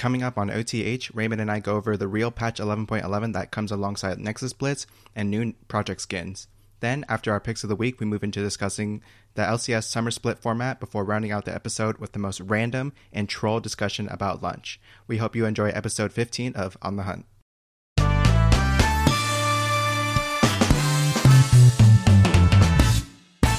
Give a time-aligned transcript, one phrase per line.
[0.00, 3.70] Coming up on OTH, Raymond and I go over the real patch 11.11 that comes
[3.70, 6.48] alongside Nexus Blitz and new project skins.
[6.80, 9.02] Then, after our picks of the week, we move into discussing
[9.34, 13.28] the LCS summer split format before rounding out the episode with the most random and
[13.28, 14.80] troll discussion about lunch.
[15.06, 17.26] We hope you enjoy episode 15 of On the Hunt.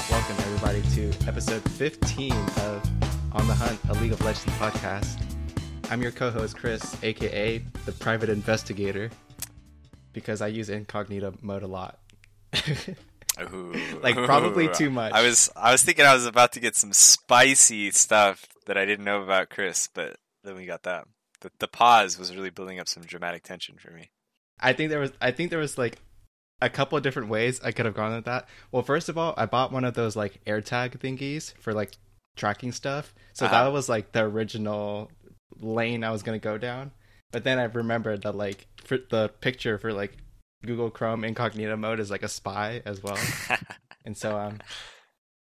[0.10, 2.92] Welcome, everybody, to episode 15 of
[3.34, 5.31] On the Hunt, a League of Legends podcast.
[5.92, 9.10] I'm your co host, Chris, aka the private investigator,
[10.14, 12.00] because I use incognito mode a lot.
[13.54, 13.74] Ooh.
[14.02, 15.12] Like, probably too much.
[15.14, 18.86] I was I was thinking I was about to get some spicy stuff that I
[18.86, 21.06] didn't know about Chris, but then we got that.
[21.42, 24.12] The, the pause was really building up some dramatic tension for me.
[24.62, 25.98] I think there was I think there was like
[26.62, 28.48] a couple of different ways I could have gone with that.
[28.72, 31.92] Well, first of all, I bought one of those like AirTag thingies for like
[32.38, 33.14] tracking stuff.
[33.34, 33.66] So Uh-huh.
[33.66, 35.12] that was like the original
[35.60, 36.92] lane I was going to go down.
[37.32, 40.18] But then I remembered that like for the picture for like
[40.66, 43.18] Google Chrome incognito mode is like a spy as well.
[44.06, 44.60] and so um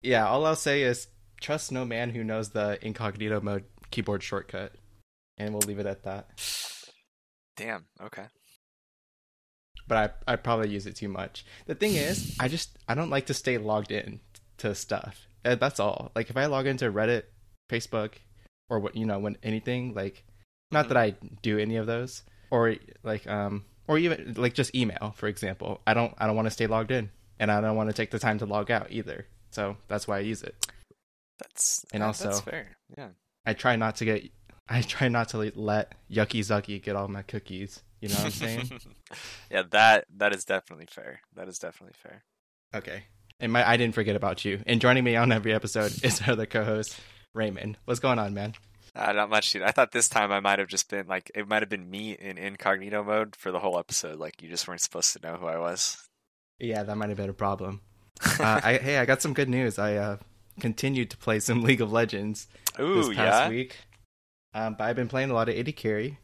[0.02, 1.08] yeah, all I'll say is
[1.42, 4.74] trust no man who knows the incognito mode keyboard shortcut.
[5.38, 6.30] And we'll leave it at that.
[7.58, 7.86] Damn.
[8.02, 8.26] Okay.
[9.88, 9.98] but
[10.28, 11.46] I I probably use it too much.
[11.68, 14.20] The thing is, I just I don't like to stay logged in
[14.58, 15.28] to stuff.
[15.44, 16.12] Uh, That's all.
[16.16, 17.24] Like if I log into Reddit,
[17.70, 18.14] Facebook,
[18.70, 20.24] or what you know when anything like,
[20.72, 25.14] not that I do any of those, or like um or even like just email
[25.16, 25.82] for example.
[25.86, 28.12] I don't I don't want to stay logged in, and I don't want to take
[28.12, 29.26] the time to log out either.
[29.52, 30.56] So that's why I use it.
[31.40, 32.76] That's And uh, also- that's fair.
[32.98, 33.10] Yeah.
[33.46, 34.30] I try not to get
[34.68, 37.82] I try not to let Yucky Zucky get all my cookies.
[38.02, 38.80] You know what I'm saying?
[39.52, 41.22] yeah, that that is definitely fair.
[41.36, 42.24] That is definitely fair.
[42.74, 43.04] Okay.
[43.40, 44.62] And my I didn't forget about you.
[44.66, 47.00] And joining me on every episode is our other co-host,
[47.36, 47.78] Raymond.
[47.86, 48.54] What's going on, man?
[48.96, 49.62] Uh, not much, dude.
[49.62, 52.14] I thought this time I might have just been like it might have been me
[52.14, 54.18] in incognito mode for the whole episode.
[54.20, 56.08] Like you just weren't supposed to know who I was.
[56.60, 57.82] Yeah, that might have been a problem.
[58.40, 59.78] Uh, I, hey, I got some good news.
[59.78, 60.18] I uh,
[60.62, 62.48] continued to play some League of Legends
[62.80, 63.50] Ooh, this past yeah.
[63.50, 63.78] week.
[64.54, 66.18] Um, but I've been playing a lot of AD carry,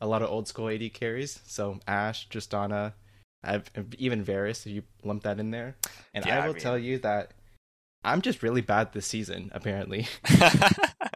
[0.00, 1.38] a lot of old school AD carries.
[1.46, 2.94] So Ashe, Tristana,
[3.44, 4.66] I've even Varus.
[4.66, 5.76] If you lump that in there,
[6.12, 7.34] and Yeah, I I will mean- tell you that
[8.04, 9.50] I'm just really bad this season.
[9.54, 10.06] Apparently,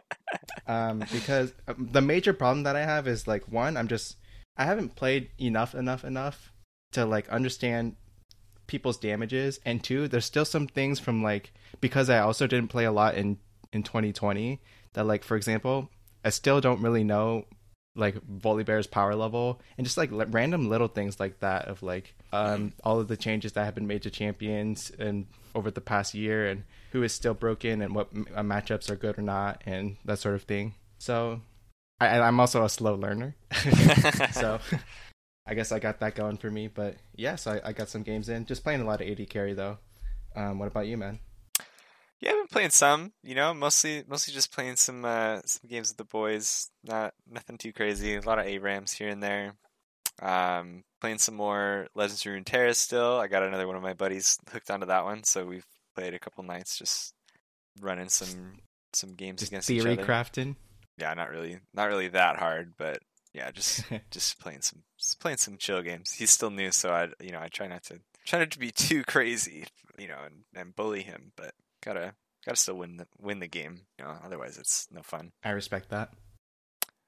[0.67, 4.17] um, because um, the major problem that I have is like one, I'm just
[4.57, 6.51] I haven't played enough, enough, enough
[6.91, 7.95] to like understand
[8.67, 12.85] people's damages, and two, there's still some things from like because I also didn't play
[12.85, 13.37] a lot in
[13.71, 14.61] in 2020
[14.93, 15.89] that like for example,
[16.23, 17.45] I still don't really know
[17.95, 22.15] like Volibear's power level and just like li- random little things like that of like
[22.31, 26.13] um all of the changes that have been made to champions and over the past
[26.13, 29.97] year and who is still broken and what uh, matchups are good or not and
[30.05, 30.73] that sort of thing.
[30.97, 31.41] So
[31.99, 33.35] I, I'm also a slow learner,
[34.31, 34.59] so
[35.45, 36.67] I guess I got that going for me.
[36.67, 38.45] But yeah, so I, I got some games in.
[38.45, 39.77] Just playing a lot of AD carry though.
[40.35, 41.19] Um, what about you, man?
[42.19, 45.89] Yeah, I've been playing some, you know, mostly mostly just playing some uh some games
[45.89, 46.69] with the boys.
[46.83, 48.15] Not nothing too crazy.
[48.15, 49.55] A lot of ARAMs here and there.
[50.21, 53.19] Um playing some more Legends of Runeterra still.
[53.19, 55.65] I got another one of my buddies hooked onto that one, so we've
[55.95, 57.13] played a couple nights just
[57.81, 58.59] running some
[58.93, 60.05] some games Just against each theory other.
[60.05, 60.55] crafting.
[60.97, 62.99] Yeah, not really not really that hard, but
[63.33, 66.11] yeah, just just playing some just playing some chill games.
[66.11, 68.71] He's still new, so I you know, I try not to try not to be
[68.75, 69.65] too crazy,
[69.97, 71.53] you know, and, and bully him, but
[71.83, 72.13] gotta
[72.45, 75.31] gotta still win the win the game, you know, otherwise it's no fun.
[75.43, 76.13] I respect that.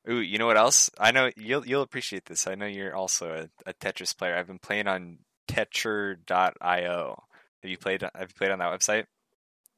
[0.10, 0.90] Ooh, you know what else?
[1.00, 2.48] I know you'll you'll appreciate this.
[2.48, 4.36] I know you're also a, a Tetris player.
[4.36, 7.24] I've been playing on Tetra.io.
[7.64, 9.06] Have you played have you played on that website?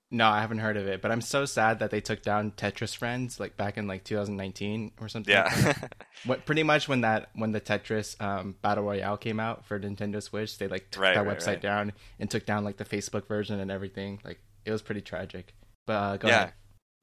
[0.09, 2.95] No, I haven't heard of it, but I'm so sad that they took down Tetris
[2.95, 5.35] Friends like back in like 2019 or something.
[5.35, 5.51] like.
[5.51, 5.87] Yeah.
[6.25, 10.23] what pretty much when that when the Tetris um, Battle Royale came out for Nintendo
[10.23, 11.61] Switch, they like took Right, that right, website right.
[11.61, 14.21] down and took down like the Facebook version and everything.
[14.23, 15.53] Like it was pretty tragic.
[15.85, 16.35] But uh, go yeah.
[16.35, 16.53] ahead.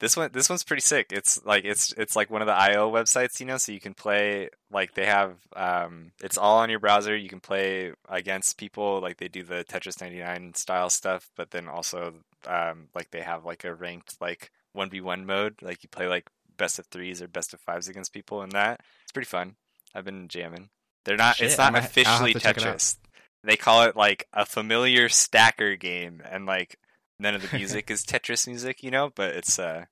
[0.01, 1.13] This one this one's pretty sick.
[1.13, 3.95] It's like it's it's like one of the IO websites, you know, so you can
[3.95, 7.17] play like they have um it's all on your browser.
[7.17, 11.69] You can play against people like they do the Tetris 99 style stuff, but then
[11.69, 12.15] also
[12.47, 16.79] um like they have like a ranked like 1v1 mode, like you play like best
[16.81, 18.81] of 3s or best of 5s against people in that.
[19.05, 19.55] It's pretty fun.
[19.95, 20.71] I've been jamming.
[21.05, 22.77] They're not it's Shit, I not might- officially to check it out.
[22.79, 22.97] Tetris.
[23.45, 26.79] They call it like a familiar stacker game and like
[27.21, 29.85] none of the music is Tetris music, you know, but it's uh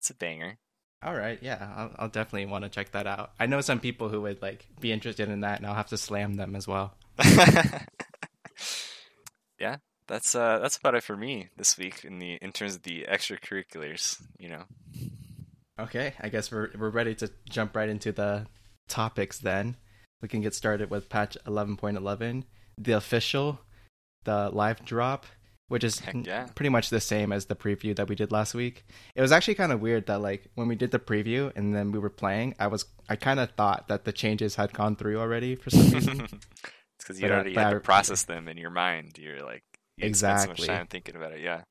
[0.00, 0.56] it's a banger.
[1.02, 3.32] All right, yeah, I'll, I'll definitely want to check that out.
[3.38, 5.98] I know some people who would like be interested in that, and I'll have to
[5.98, 6.94] slam them as well.
[9.58, 9.76] yeah,
[10.08, 13.06] that's uh that's about it for me this week in the in terms of the
[13.10, 14.64] extracurriculars, you know.
[15.78, 18.46] Okay, I guess we're we're ready to jump right into the
[18.88, 19.76] topics then.
[20.22, 22.44] We can get started with patch 11.11,
[22.76, 23.60] the official,
[24.24, 25.24] the live drop,
[25.70, 26.48] which is yeah.
[26.56, 28.84] pretty much the same as the preview that we did last week.
[29.14, 31.92] It was actually kind of weird that like when we did the preview and then
[31.92, 35.20] we were playing, I was I kind of thought that the changes had gone through
[35.20, 36.20] already for some reason.
[36.22, 36.40] it's
[36.98, 39.16] because you But, already but had to process them in your mind.
[39.16, 39.62] You're like
[39.96, 40.48] you so Exactly.
[40.58, 41.40] much time thinking about it.
[41.40, 41.62] Yeah.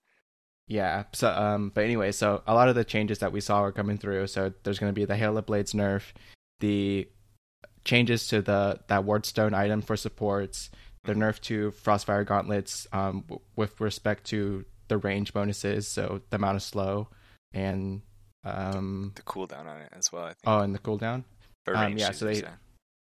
[0.68, 1.04] Yeah.
[1.14, 3.98] So, um, but anyway, so a lot of the changes that we saw are coming
[3.98, 4.28] through.
[4.28, 6.14] So there's going to be the Hail of Blades nerf,
[6.62, 7.10] the
[7.84, 10.70] changes to the that Wardstone item for supports,
[11.06, 16.36] the nerf to Frostfire gauntlets, um, w- with respect to the range bonuses, so the
[16.36, 17.08] amount of slow,
[17.54, 18.02] and
[18.44, 20.24] um, The cooldown on it as well.
[20.24, 20.40] I think.
[20.48, 21.24] oh, and the cooldown.
[21.66, 22.56] For um, yeah, so they- yeah.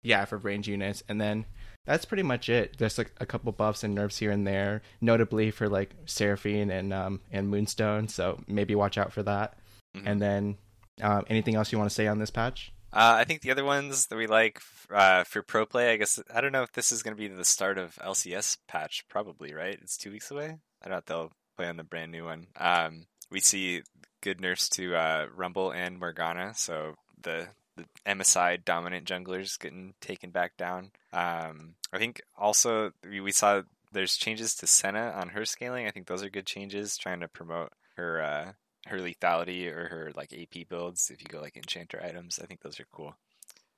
[0.04, 1.46] Yeah, for range units, and then
[1.86, 2.78] that's pretty much it.
[2.80, 6.92] There's like a couple buffs and nerfs here and there, notably for like Seraphine and
[6.92, 8.08] um and Moonstone.
[8.08, 9.60] So maybe watch out for that.
[9.96, 10.04] Mhm.
[10.08, 10.58] And then,
[11.04, 12.74] um, anything else you want to say on this patch?
[12.92, 14.60] Uh, I think the other ones that we like
[14.94, 17.28] uh, for pro play, I guess I don't know if this is going to be
[17.28, 19.06] the start of LCS patch.
[19.10, 19.78] Probably right.
[19.82, 20.58] It's two weeks away.
[20.82, 22.48] I don't know if they'll play on the brand new one.
[22.58, 23.84] Um, we see
[24.22, 27.48] good nerfs to uh, Rumble and Morgana, so the
[27.78, 30.92] the MSI dominant junglers getting taken back down.
[31.14, 33.62] Um, I think also we, we saw
[33.94, 35.88] there's changes to Senna on her scaling.
[35.88, 38.52] I think those are good changes, trying to promote her uh,
[38.88, 41.10] her lethality or her like AP builds.
[41.10, 43.16] If you go like enchanter items, I think those are cool.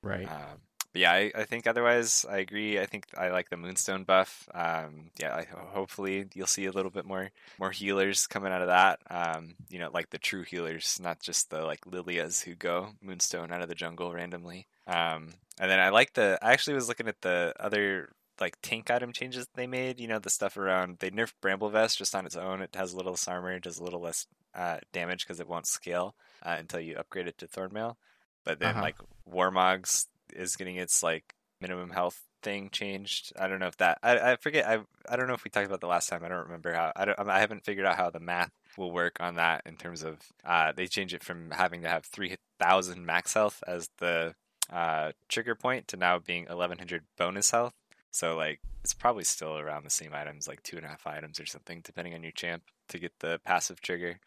[0.02, 0.28] Right.
[0.30, 0.60] Um,
[0.94, 2.80] but yeah, I, I think otherwise I agree.
[2.80, 4.48] I think I like the Moonstone buff.
[4.54, 5.44] Um, yeah, I,
[5.74, 9.00] hopefully you'll see a little bit more more healers coming out of that.
[9.10, 13.52] Um, you know, like the true healers, not just the like Lillias who go Moonstone
[13.52, 14.68] out of the jungle randomly.
[14.86, 16.38] Um, and then I like the.
[16.40, 18.10] I actually was looking at the other
[18.40, 20.00] like tank item changes they made.
[20.00, 22.62] You know, the stuff around they nerfed Bramble Vest just on its own.
[22.62, 25.66] It has a little less armor, does a little less uh, damage because it won't
[25.66, 27.96] scale uh, until you upgrade it to Thornmail.
[28.44, 28.82] But then Uh-huh.
[28.82, 28.96] like
[29.30, 33.32] Warmogs is getting its like minimum health thing changed.
[33.38, 35.66] I don't know if that I, I forget I I don't know if we talked
[35.66, 36.22] about the last time.
[36.24, 39.16] I don't remember how I don't I haven't figured out how the math will work
[39.20, 43.34] on that in terms of uh they change it from having to have 3000 max
[43.34, 44.34] health as the
[44.70, 47.72] uh trigger point to now being 1100 bonus health.
[48.10, 51.40] So like it's probably still around the same items, like two and a half items
[51.40, 54.20] or something, depending on your champ to get the passive trigger.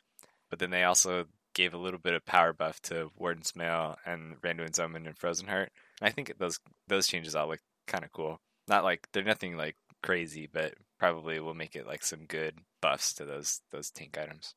[0.49, 4.41] But then they also gave a little bit of power buff to Warden's Mail and
[4.41, 5.71] Randuin's Omen and Frozen Heart.
[6.01, 8.39] And I think those those changes all look kind of cool.
[8.67, 13.13] Not like they're nothing like crazy, but probably will make it like some good buffs
[13.13, 14.53] to those those tank items.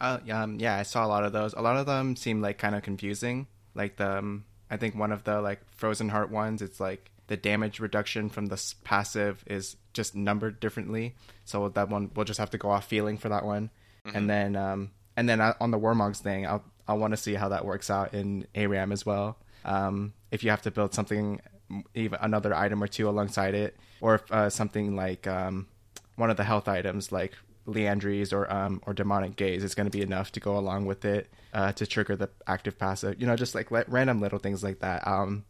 [0.00, 1.54] Uh, yeah, um, yeah, I saw a lot of those.
[1.54, 3.48] A lot of them seem like kind of confusing.
[3.74, 7.36] Like the, um, I think one of the like Frozen Heart ones, it's like the
[7.36, 11.16] damage reduction from the passive is just numbered differently.
[11.44, 13.70] So that one we'll just have to go off feeling for that one.
[14.06, 14.14] Mhm.
[14.14, 17.34] And then, um, and then uh, on the Warmogs thing, I'll I want to see
[17.34, 19.36] how that works out in ARAM as well.
[19.64, 21.40] Um, if you have to build something,
[21.94, 25.66] even another item or two alongside it, or if uh, something like um,
[26.16, 27.32] one of the health items like
[27.66, 31.04] Liandry's or um or demonic gaze is going to be enough to go along with
[31.04, 33.20] it uh, to trigger the active passive.
[33.20, 35.06] You know, just like let, random little things like that.
[35.06, 35.44] Um,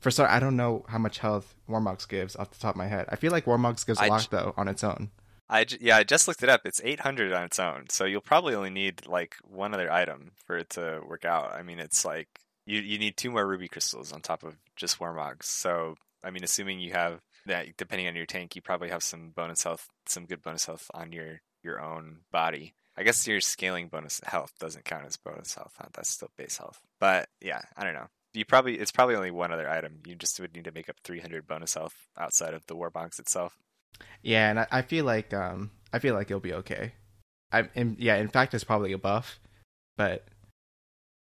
[0.00, 2.86] for so I don't know how much health Warmogs gives off the top of my
[2.86, 3.06] head.
[3.10, 5.10] I feel like Warmogs gives a lot j- though on its own.
[5.50, 6.62] I j- yeah, I just looked it up.
[6.64, 10.56] It's 800 on its own, so you'll probably only need like one other item for
[10.56, 11.52] it to work out.
[11.52, 12.28] I mean, it's like
[12.68, 15.44] you you need two more ruby crystals on top of just Warmogs.
[15.44, 19.30] So I mean, assuming you have that, depending on your tank, you probably have some
[19.30, 22.74] bonus health, some good bonus health on your your own body.
[22.96, 25.72] I guess your scaling bonus health doesn't count as bonus health.
[25.78, 25.88] Huh?
[25.94, 26.80] That's still base health.
[27.00, 28.08] But yeah, I don't know.
[28.34, 30.00] You probably it's probably only one other item.
[30.06, 33.56] You just would need to make up 300 bonus health outside of the Warmogs itself.
[34.22, 36.92] Yeah, and I, I feel like um I feel like it'll be okay.
[37.50, 39.40] I in, yeah, in fact, it's probably a buff,
[39.96, 40.26] but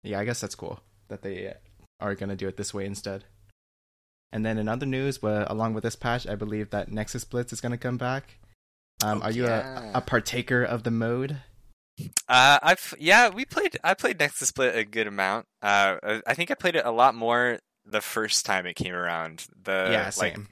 [0.02, 1.54] yeah, I guess that's cool that they
[2.00, 3.24] are gonna do it this way instead.
[4.32, 7.52] And then in other news, well, along with this patch, I believe that Nexus Blitz
[7.52, 8.38] is gonna come back.
[9.04, 9.92] Um, Oh, are you yeah.
[9.94, 11.38] a, a partaker of the mode?
[12.28, 13.78] Uh, I've yeah, we played.
[13.82, 15.46] I played Nexus Blitz a good amount.
[15.62, 18.92] Uh, I- I think I played it a lot more the first time it came
[18.94, 19.46] around.
[19.62, 20.48] The yeah, like same.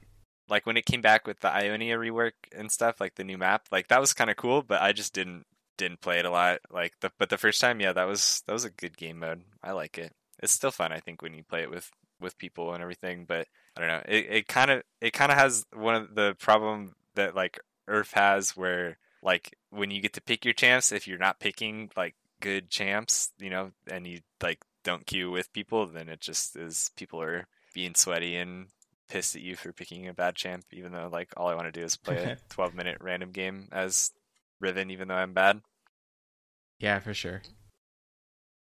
[0.49, 3.67] like when it came back with the Ionia rework and stuff, like the new map.
[3.71, 5.45] Like that was kind of cool, but I just didn't
[5.77, 6.61] didn't play it a lot.
[6.71, 9.43] Like the but the first time, yeah, that was that was a good game mode.
[9.63, 10.13] I like it.
[10.45, 13.25] It's still fun, I think, when you play it with with people and everything.
[13.27, 14.03] But I don't know.
[14.07, 17.59] It it kind of it kind of has one of the problem that like
[17.89, 21.91] URF has, where like when you get to pick your champs, if you're not picking
[21.97, 26.57] like good champs, you know, and you like don't queue with people, then it just
[26.57, 28.67] is people are being sweaty and
[29.09, 31.81] pissed at you for picking a bad champ, even though like all I want to
[31.81, 34.13] do is play a 12 minute random game as
[34.61, 35.61] Riven, even though I'm bad.
[36.79, 37.43] Yeah, for sure.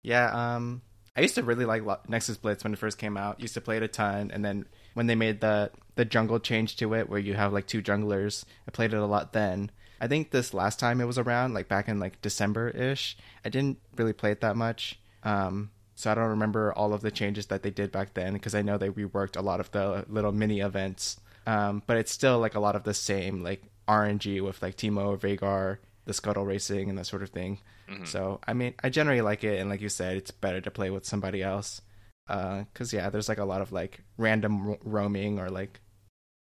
[0.02, 0.82] Yeah, um
[1.16, 3.40] I used to really like Nexus Blitz when it first came out.
[3.40, 6.76] Used to play it a ton, and then when they made the the jungle change
[6.76, 9.70] to it, where you have like two junglers, I played it a lot then.
[10.00, 13.48] I think this last time it was around, like back in like December ish, I
[13.48, 14.98] didn't really play it that much.
[15.22, 18.54] Um, so I don't remember all of the changes that they did back then because
[18.54, 21.20] I know they reworked a lot of the little mini events.
[21.46, 25.16] Um, but it's still like a lot of the same like RNG with like Teemo,
[25.18, 27.60] Veigar, the scuttle racing, and that sort of thing.
[27.88, 28.06] Mhm.
[28.06, 30.90] So I mean, I generally like it, and like you said, it's better to play
[30.90, 31.80] with somebody else.
[32.26, 35.80] Because yeah, there's like a lot of like random ro- roaming or like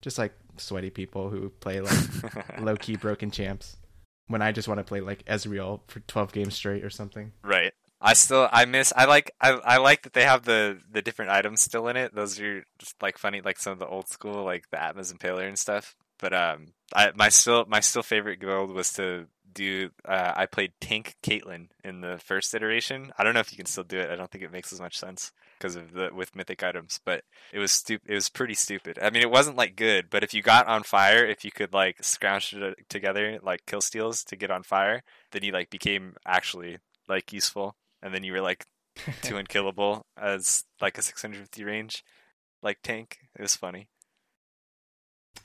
[0.01, 1.97] just like sweaty people who play like
[2.59, 3.77] low key broken champs.
[4.27, 7.31] When I just want to play like Ezreal for 12 games straight or something.
[7.43, 7.73] Right.
[8.01, 11.31] I still I miss I like I I like that they have the the different
[11.31, 12.13] items still in it.
[12.13, 15.47] Those are just like funny like some of the old school like the Atmas Impaler
[15.47, 15.95] and stuff.
[16.19, 20.73] But um I my still my still favorite build was to do uh, I played
[20.79, 23.11] Tank Caitlyn in the first iteration.
[23.17, 24.09] I don't know if you can still do it.
[24.09, 27.23] I don't think it makes as much sense because of the with mythic items, but
[27.51, 28.09] it was stupid.
[28.09, 28.99] It was pretty stupid.
[29.01, 31.73] I mean, it wasn't like good, but if you got on fire, if you could
[31.73, 36.15] like scrounge it together like kill steals to get on fire, then you like became
[36.25, 36.77] actually
[37.07, 38.65] like useful and then you were like
[39.21, 42.03] two unkillable as like a 650 range
[42.61, 43.87] like tank it was funny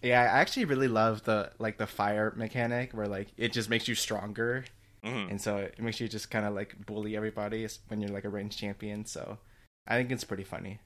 [0.03, 3.87] Yeah, I actually really love the like the fire mechanic where like it just makes
[3.89, 4.65] you stronger,
[5.05, 5.31] Mhm.
[5.31, 8.29] and so it makes you just kind of like bully everybody when you're like a
[8.29, 9.05] ranged champion.
[9.05, 9.39] So
[9.87, 10.81] I think it's pretty funny.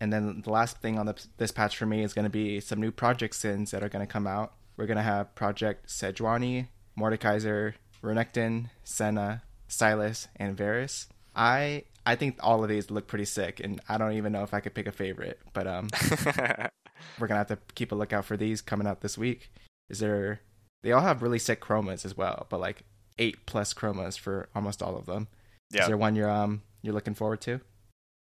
[0.00, 2.60] And then the last thing on the, this patch for me is going to be
[2.60, 4.52] some new project sins that are going to come out.
[4.76, 6.68] We're going to have Project Sejuani,
[7.00, 11.08] Mordekaiser, Renekton, Senna, Sylas, and Varus.
[11.34, 14.52] I I think all of these look pretty sick, and I don't even know if
[14.52, 15.40] I could pick a favorite.
[15.54, 15.88] But um,
[17.18, 19.50] we're gonna have to keep a lookout for these coming out this week.
[19.88, 20.40] Is there?
[20.82, 22.84] They all have really sick chromas as well, but like
[23.18, 25.28] eight plus chromas for almost all of them.
[25.70, 25.82] Yeah.
[25.82, 27.60] Is there one you're um you're looking forward to?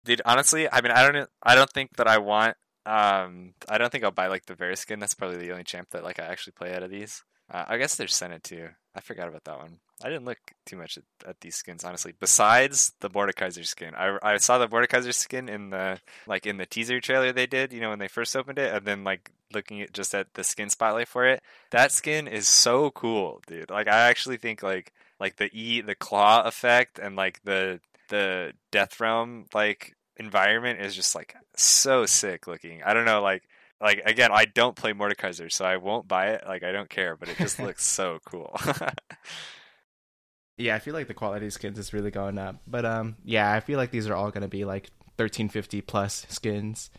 [0.04, 2.56] dude honestly i mean i don't i don't think that i want
[2.87, 5.90] um i don't think i'll buy like the Varus skin that's probably the only champ
[5.90, 9.00] that like i actually play out of these uh, i guess there's senna too i
[9.00, 9.78] forgot about that one.
[10.02, 12.12] I didn't look too much at, at these skins honestly.
[12.18, 16.66] Besides the mordekaiser skin i i saw the mordekaiser skin in the like in the
[16.66, 19.80] teaser trailer they did you know when they first opened it and then like looking
[19.80, 21.42] at just at the skin spotlight for it.
[21.70, 23.70] That skin is so cool dude.
[23.70, 28.52] Like i actually think like like the e the claw effect and like the the
[28.70, 32.82] death realm like environment is just like so sick looking.
[32.84, 33.42] I don't know like
[33.80, 37.16] like again i don't play mordekaiser so i won't buy it like i don't care
[37.16, 38.56] but it just looks so cool
[40.61, 42.56] Yeah, I feel like the quality of skins is really going up.
[42.66, 46.26] But um, yeah, I feel like these are all gonna be like thirteen fifty plus
[46.28, 46.90] skins,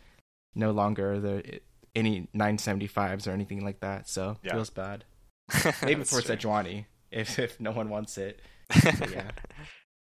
[0.54, 1.60] no longer the
[1.94, 4.08] any nine seventy fives or anything like that.
[4.08, 4.54] So Yeah.
[4.54, 5.04] feels bad.
[5.82, 6.22] Maybe for.
[6.22, 8.40] Sejuani if if no one wants it.
[8.82, 9.30] But yeah.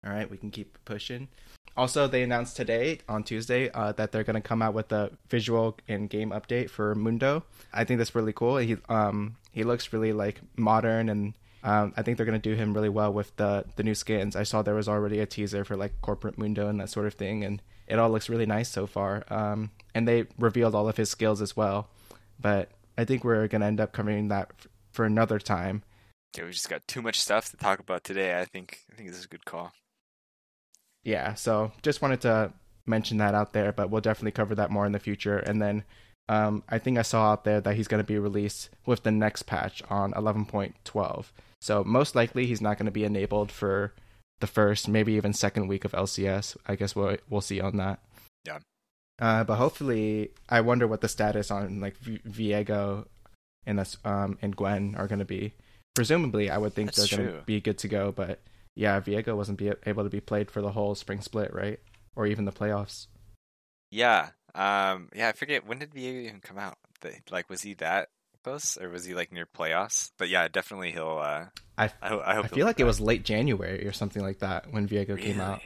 [0.06, 1.28] All right, we can keep pushing.
[1.76, 5.12] Also, they announced today on Tuesday uh, that they're going to come out with a
[5.30, 7.44] visual and game update for Mundo.
[7.72, 8.58] I think that's really cool.
[8.58, 11.34] He um he looks really like modern, and
[11.64, 14.36] um, I think they're going to do him really well with the the new skins.
[14.36, 17.14] I saw there was already a teaser for like corporate Mundo and that sort of
[17.14, 19.24] thing, and it all looks really nice so far.
[19.30, 21.90] Um, and they revealed all of his skills as well.
[22.40, 25.84] But I think we're going to end up covering that f- for another time.
[26.38, 29.10] yeah, we just got too much stuff to talk about today i think i think
[29.10, 29.72] this is a good call
[31.08, 32.52] yeah so just wanted to
[32.86, 35.40] mention that out there but we'll definitely cover that more in the future.
[35.40, 35.84] And then
[36.30, 39.12] um, i think i saw out there that he's going to be released with the
[39.12, 41.26] next patch on 11.12
[41.62, 43.94] so most likely he's not going to be enabled for
[44.42, 48.00] the first maybe even second week of lcs i guess we'll, we'll see on that.
[48.46, 48.60] Yeah.
[49.22, 53.06] uh, but hopefully i wonder what the status on like v- viego
[53.66, 55.54] and this um and gwen are going to be.
[55.96, 58.40] Presumably i would think That's they're going to be good to go but
[58.78, 61.80] yeah, Viego wasn't be able to be played for the whole spring split, right?
[62.16, 63.08] Or even the playoffs.
[63.92, 66.78] yeah um yeah i forget when did Viego even come out
[67.30, 68.10] like was he that
[68.44, 71.46] close or was he like near playoffs but yeah definitely he'll uh
[71.78, 74.40] I, i, I hope I he'll feel like it was late January or something like
[74.40, 75.62] that when Viego came out.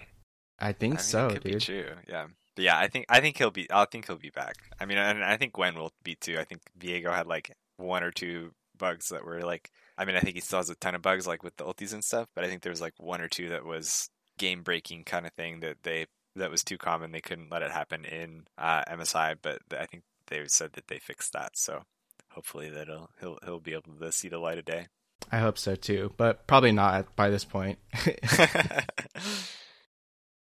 [0.60, 1.86] I think I mean, so, could Be true.
[2.08, 2.28] Yeah.
[2.56, 3.68] But yeah, I think I think he'll be.
[3.72, 4.56] I think he'll be back.
[4.80, 6.38] I mean, and I think Gwen will be too.
[6.38, 9.72] I think Viego had like one or two bugs that were like.
[9.98, 11.94] I mean, I think he still has a ton of bugs like with the ultis
[11.94, 12.28] and stuff.
[12.36, 15.34] But I think there was like one or two that was game breaking kind of
[15.34, 17.12] thing that they that was too common.
[17.12, 19.36] They couldn't let it happen in uh, MSI.
[19.42, 21.52] But I think they said that they fixed that.
[21.56, 21.84] So
[22.30, 24.88] hopefully that'll he'll he'll be able to see the light of day.
[25.32, 27.78] I hope so too, but probably not by this point.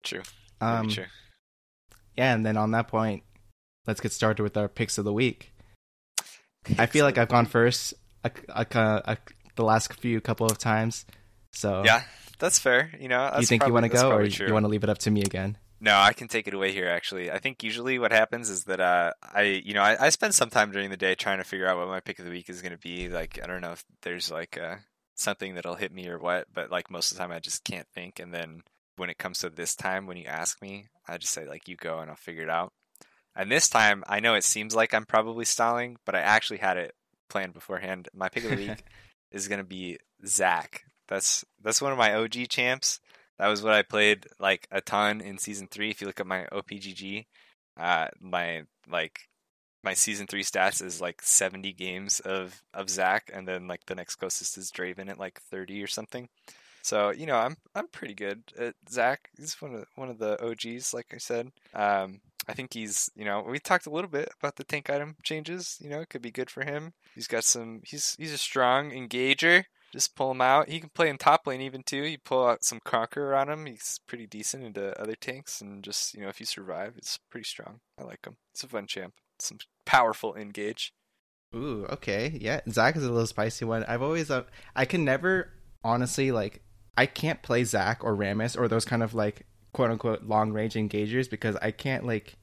[0.03, 0.23] true.
[0.61, 1.05] um, true.
[2.17, 3.23] yeah, and then on that point,
[3.87, 5.53] let's get started with our picks of the week.
[6.79, 9.17] I feel like I've gone first a, a, a,
[9.61, 11.05] the last few couple of times.
[11.53, 12.03] So, Yeah,
[12.39, 12.91] that's fair.
[12.99, 14.91] You know, you think you want to go, or probably you want to leave it
[14.91, 15.57] up to me again?
[15.83, 16.89] No, I can take it away here.
[16.89, 20.35] Actually, I think usually what happens is that uh, I, you know, I, I spend
[20.35, 22.51] some time during the day trying to figure out what my pick of the week
[22.51, 23.09] is going to be.
[23.09, 24.77] Like, I don't know if there's like uh,
[25.15, 27.87] something that'll hit me or what, but like most of the time, I just can't
[27.95, 28.19] think.
[28.21, 28.63] And then
[28.97, 31.77] when it comes to this time, when you ask me, I just say like, "You
[31.77, 32.73] go," and I'll figure it out.
[33.35, 36.77] And this time, I know it seems like I'm probably stalling, but I actually had
[36.77, 36.95] it
[37.31, 38.09] planned beforehand.
[38.13, 38.85] My pick of the week
[39.31, 40.85] is to be Zac.
[41.09, 43.01] That's that's one of my OG champs.
[43.39, 45.91] That was what I played like a ton in season three.
[45.91, 47.27] If you look at my OPGG,
[47.79, 49.29] uh, my like
[49.83, 53.95] my season three stats is like 70 games of of Zac, and then like the
[53.95, 56.29] next closest is Draven at like 30 or something.
[56.83, 59.31] So you know, I'm I'm pretty good at Zac.
[59.37, 61.51] He's one of one of the OGs, like I said.
[61.75, 65.17] Um, I think he's you know we talked a little bit about the tank item
[65.23, 65.79] changes.
[65.81, 66.93] You know, it could be good for him.
[67.15, 67.81] He's got some.
[67.85, 69.65] He's he's a strong engager.
[69.93, 70.69] Just pull him out.
[70.69, 72.05] He can play in top lane even too.
[72.05, 73.67] You pull out some Conqueror on him.
[73.67, 77.45] He's pretty decent into other tanks, and just you know if you survive, it's pretty
[77.45, 77.81] strong.
[77.99, 78.37] I like him.
[78.53, 79.15] It's a fun champ.
[79.39, 80.93] Some powerful engage.
[81.55, 82.61] Ooh, okay, yeah.
[82.71, 83.85] Zac is a little spicy one.
[83.85, 84.45] I've always, uh,
[84.77, 85.51] I can never
[85.83, 86.63] honestly like
[86.97, 90.75] I can't play Zac or Rammus or those kind of like quote unquote long range
[90.75, 92.37] engagers because I can't like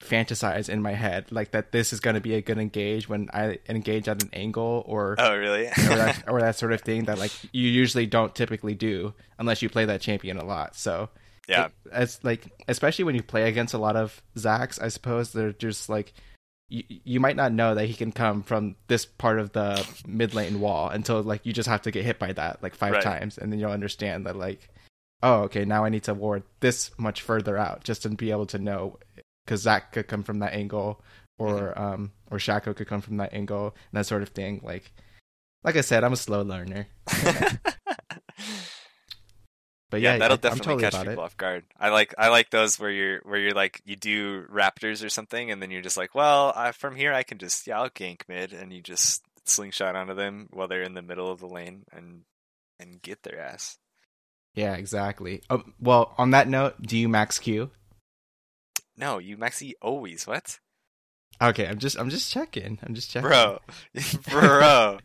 [0.00, 3.28] fantasize in my head like that this is going to be a good engage when
[3.32, 7.04] I engage at an angle or oh really or, that, or that sort of thing
[7.06, 10.76] that like you usually don't typically do unless you play that champion a lot.
[10.76, 11.08] So
[11.48, 15.32] yeah, it, it's like especially when you play against a lot of Zacs, I suppose
[15.32, 16.12] they're just like
[16.68, 20.32] you, you might not know that he can come from this part of the mid
[20.34, 23.02] lane wall until like you just have to get hit by that like five Right.
[23.02, 24.68] times and then you'll understand that like
[25.22, 28.46] oh okay now I need to ward this much further out just to be able
[28.46, 28.98] to know
[29.48, 31.02] because Zac could come from that angle
[31.38, 31.82] or Mm-hmm.
[31.82, 34.92] um or Shaco could come from that angle and that sort of thing like
[35.64, 36.86] like I said I'm a slow learner
[39.90, 41.18] but yeah, yeah, that'll I, definitely totally catch people it.
[41.18, 41.64] off guard.
[41.78, 45.50] I like I like those where you're where you're like you do Raptors or something,
[45.50, 48.22] and then you're just like, well, I, from here I can just yeah I'll gank
[48.28, 51.84] mid, and you just slingshot onto them while they're in the middle of the lane
[51.92, 52.22] and
[52.78, 53.78] and get their ass.
[54.54, 55.42] Yeah, exactly.
[55.48, 57.70] Oh, well, on that note, do you max Q?
[58.98, 60.58] No, you Maxi always what,
[61.40, 62.78] Okay, I'm just I'm just checking.
[62.82, 63.28] I'm just checking.
[63.28, 63.58] bro,
[64.28, 64.98] bro.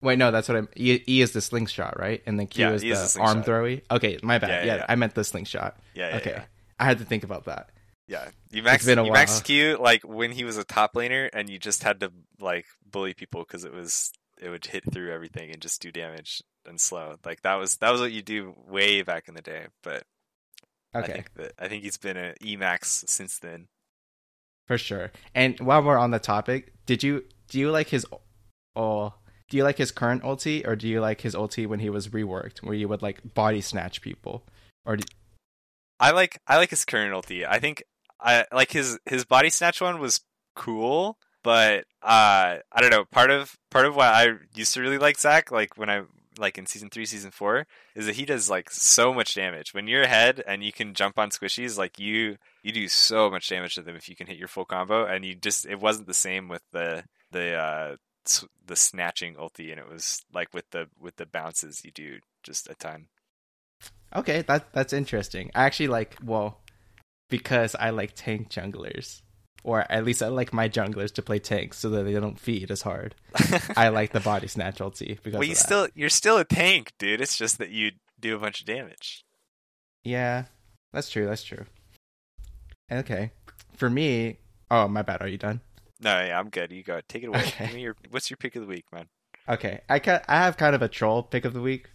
[0.00, 0.68] Wait, no, that's what I'm.
[0.76, 2.22] E, e is the slingshot, right?
[2.26, 3.46] And then Q Yeah, is E is the the arm slingshot.
[3.46, 3.82] throwy.
[3.90, 4.66] Okay, my bad.
[4.66, 4.86] Yeah, Yeah, yeah.
[4.88, 5.76] I meant the slingshot.
[5.94, 6.42] Yeah, yeah, okay.
[6.78, 7.70] I had to think about that.
[8.06, 9.40] Yeah, you max you max.
[9.40, 13.14] Q like when he was a top laner, and you just had to like bully
[13.14, 17.16] people because it was it would hit through everything and just do damage and slow.
[17.24, 19.66] Like that was that was what you do way back in the day.
[19.82, 20.02] But
[20.98, 23.68] I Okay, think that I think he's been an Emax since then.
[24.66, 25.12] for sure.
[25.34, 28.06] And while we're on the topic, did you do you like his
[28.76, 29.14] oh
[29.48, 32.08] do you like his current ulti or do you like his ulti when he was
[32.08, 34.46] reworked, where you would like body snatch people?
[34.84, 35.04] Or do,
[36.00, 37.46] I like I like his current ulti.
[37.46, 37.82] I think
[38.20, 40.20] I like his his body snatch one was
[40.56, 43.04] cool, but uh I don't know.
[43.04, 46.02] Part of part of why I used to really like Zac like when I
[46.38, 49.74] like in season three, season four, is that he does like so much damage.
[49.74, 53.48] When you're ahead and you can jump on squishies, like you you do so much
[53.48, 55.06] damage to them if you can hit your full combo.
[55.06, 57.96] And you just it wasn't the same with the the uh
[58.66, 62.68] the snatching ulti, and it was like with the with the bounces you do just
[62.68, 63.06] a ton.
[64.14, 65.50] Okay, that that's interesting.
[65.54, 66.60] I actually like well
[67.28, 69.22] because I like tank junglers,
[69.64, 72.70] or at least I like my junglers to play tanks so that they don't feed
[72.70, 73.14] as hard.
[73.76, 77.20] I like the body snatch ulti because well, you still you're still a tank, dude.
[77.20, 79.24] It's just that you do a bunch of damage.
[80.04, 80.44] yeah,
[80.92, 81.26] that's true.
[81.26, 81.64] That's true.
[82.92, 83.32] Okay,
[83.74, 84.38] for me,
[84.70, 85.22] oh my bad.
[85.22, 85.60] Are you done?
[86.00, 86.70] No, yeah, I'm good.
[86.70, 87.00] You go.
[87.08, 87.38] Take it away.
[87.38, 87.66] Okay.
[87.66, 89.06] Give me your what's your pick of the week, man?
[89.48, 91.88] Okay, I ca- I have kind of a troll pick of the week,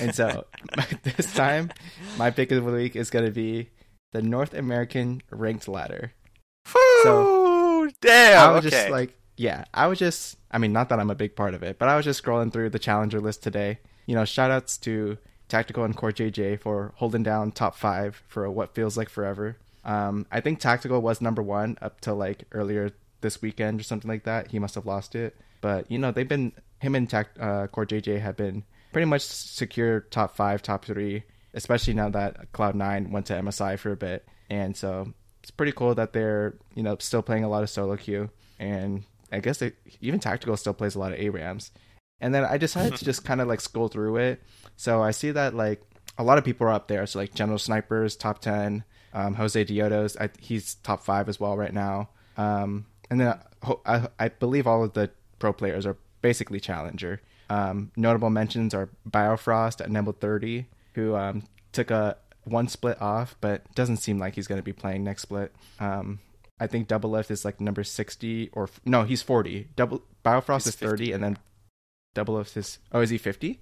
[0.00, 0.46] and so
[1.02, 1.72] this time
[2.16, 3.70] my pick of the week is going to be
[4.12, 6.12] the North American ranked ladder.
[7.12, 7.90] Woo!
[8.00, 8.50] Damn.
[8.50, 8.76] I was okay.
[8.76, 11.62] just like, yeah, I was just, I mean, not that I'm a big part of
[11.62, 13.78] it, but I was just scrolling through the challenger list today.
[14.06, 18.50] You know, shout outs to Tactical and Core JJ for holding down top five for
[18.50, 19.56] what feels like forever.
[19.84, 24.08] Um, I think Tactical was number one up till like earlier this weekend or something
[24.08, 24.50] like that.
[24.50, 25.36] He must have lost it.
[25.60, 29.22] But, you know, they've been, him and Tact, uh, Core JJ have been pretty much
[29.22, 34.26] secure top five, top three, especially now that Cloud9 went to MSI for a bit.
[34.50, 35.12] And so
[35.44, 38.30] it's pretty cool that they're you know still playing a lot of solo queue.
[38.58, 41.70] And i guess they, even tactical still plays a lot of arams.
[42.20, 44.42] And then i decided to just kind of like scroll through it.
[44.76, 45.82] So i see that like
[46.16, 47.06] a lot of people are up there.
[47.06, 51.58] So like general snipers top 10 um, jose diodos I, he's top 5 as well
[51.58, 52.08] right now.
[52.38, 53.38] Um, and then
[53.84, 57.20] I, I, believe all of the pro players are basically challenger.
[57.48, 63.36] Um, notable mentions are biofrost at number 30 who um, took a one split off,
[63.40, 65.54] but doesn't seem like he's going to be playing next split.
[65.80, 66.20] Um,
[66.60, 69.68] I think Double Doublelift is like number sixty or no, he's forty.
[69.76, 71.12] Double Biofrost He's is thirty, 50.
[71.12, 71.38] and then
[72.14, 73.60] Double Doublelift is oh, is he fifty?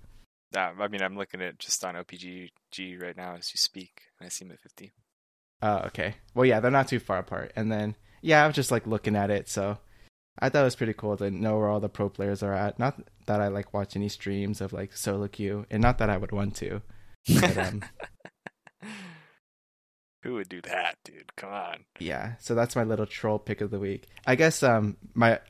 [0.54, 4.26] Yeah, I mean, I'm looking at just on OPGG right now as you speak, and
[4.26, 4.92] I see him at 50.
[5.62, 6.16] Oh, okay.
[6.34, 7.52] Well, yeah, they're not too far apart.
[7.56, 9.78] And then yeah, I was just like looking at it, so
[10.38, 12.78] I thought it was pretty cool to know where all the pro players are at.
[12.78, 16.16] Not that I like watch any streams of like solo queue, and not that I
[16.16, 16.82] would want to.
[17.40, 17.82] But, um,
[20.22, 21.34] Who would do that, dude?
[21.36, 21.84] Come on.
[21.98, 24.06] yeah, so that's my little troll pick of the week.
[24.26, 25.40] I guess um my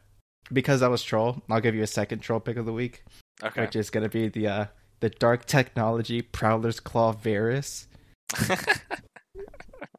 [0.52, 3.04] because I was troll, I'll give you a second troll pick of the week,
[3.42, 3.60] Okay.
[3.62, 4.64] which is gonna be the uh
[5.00, 7.86] the dark technology Prowler's Claw Varus.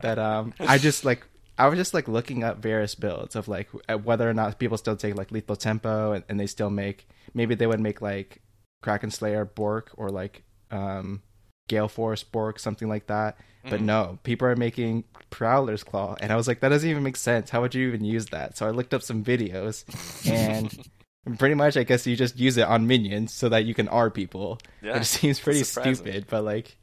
[0.02, 1.26] That um I just like
[1.58, 4.78] I was just like looking up various builds of like uh, whether or not people
[4.78, 8.42] still take like lethal tempo and, and they still make maybe they would make like
[8.82, 11.22] Kraken Slayer Bork or like um
[11.67, 13.38] Gale Force Bork something like that.
[13.63, 13.84] But Mhm.
[13.86, 17.49] no, people are making Prowler's Claw, and I was like, that doesn't even make sense.
[17.49, 18.58] How would you even use that?
[18.58, 19.86] So I looked up some videos,
[20.30, 20.89] and
[21.39, 24.10] pretty much, I guess you just use it on minions so that you can R
[24.10, 24.60] people.
[24.82, 24.95] yeah.
[24.97, 26.76] Which seems pretty stupid, but like,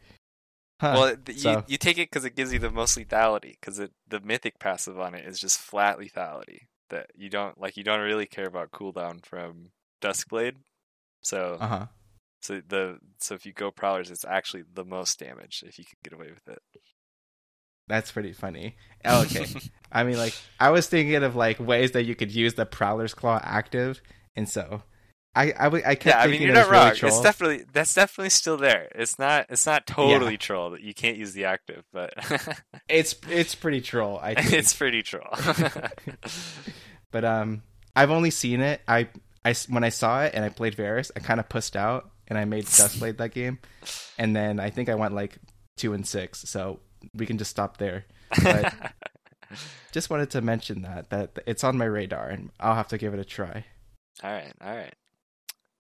[0.80, 0.94] huh.
[0.98, 3.56] Well, you, so- you take it because it gives you the most lethality.
[3.60, 6.60] Because the mythic passive on it is just flat lethality.
[6.88, 7.76] That you don't like.
[7.76, 9.70] You don't really care about cooldown from
[10.02, 10.56] Duskblade.
[11.20, 11.86] So, uh huh.
[12.40, 15.96] So the so if you go prowlers, it's actually the most damage if you can
[16.03, 16.62] get away with it.
[17.88, 18.76] That's pretty funny.
[19.05, 19.46] Okay.
[19.92, 23.14] I mean, like, I was thinking of like ways that you could use the Prowler's
[23.14, 24.00] Claw active,
[24.37, 24.83] and so
[25.35, 26.90] i i kept yeah, I mean you're not wrong.
[26.90, 28.88] It's definitely that's definitely still there.
[28.94, 32.14] It's not it's not totally troll that you can't use the active, but
[32.88, 34.18] it's it's pretty troll.
[34.20, 34.53] I think.
[34.53, 35.29] it's pretty troll.
[37.12, 37.62] but um,
[37.94, 38.81] I've only seen it.
[38.88, 39.09] I
[39.44, 42.38] I when I saw it and I played Varus, I kind of pussed out and
[42.38, 43.58] I made Duskblade that game,
[44.16, 45.38] and then I think I went like
[45.76, 46.48] two and six.
[46.48, 46.80] So
[47.14, 48.06] we can just stop there.
[48.42, 48.72] But
[49.92, 53.12] just wanted to mention that that it's on my radar and I'll have to give
[53.12, 53.66] it a try.
[54.22, 54.94] all right, all right,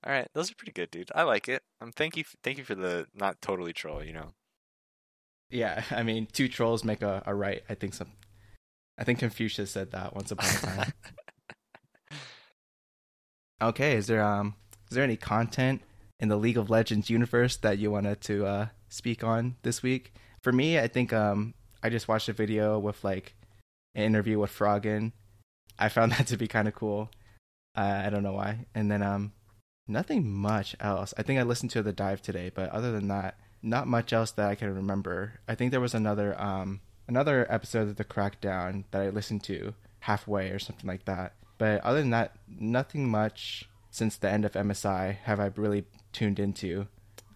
[0.04, 0.28] all right.
[0.34, 1.10] Those are pretty good, dude.
[1.14, 1.62] I like it.
[1.80, 4.04] Um, thank you, thank you for the not totally troll.
[4.04, 4.30] You know.
[5.50, 7.62] Yeah, I mean, two trolls make a, a right.
[7.68, 8.08] I think some.
[8.98, 10.92] I think Confucius said that once upon a time.
[13.62, 14.56] okay, is there um
[14.90, 15.82] is there any content
[16.20, 20.14] in the League of Legends universe that you wanted to uh speak on this week?
[20.42, 23.34] For me, I think um I just watched a video with like
[23.94, 25.12] an interview with Froggen.
[25.78, 27.10] I found that to be kind of cool.
[27.76, 28.66] Uh, I don't know why.
[28.74, 29.32] And then um
[29.88, 31.12] nothing much else.
[31.18, 34.30] I think I listened to the dive today, but other than that, not much else
[34.32, 35.40] that I can remember.
[35.48, 39.74] I think there was another um another episode of the Crackdown that I listened to
[40.00, 41.34] halfway or something like that.
[41.58, 46.38] But other than that, nothing much since the end of MSI have I really tuned
[46.38, 46.86] into.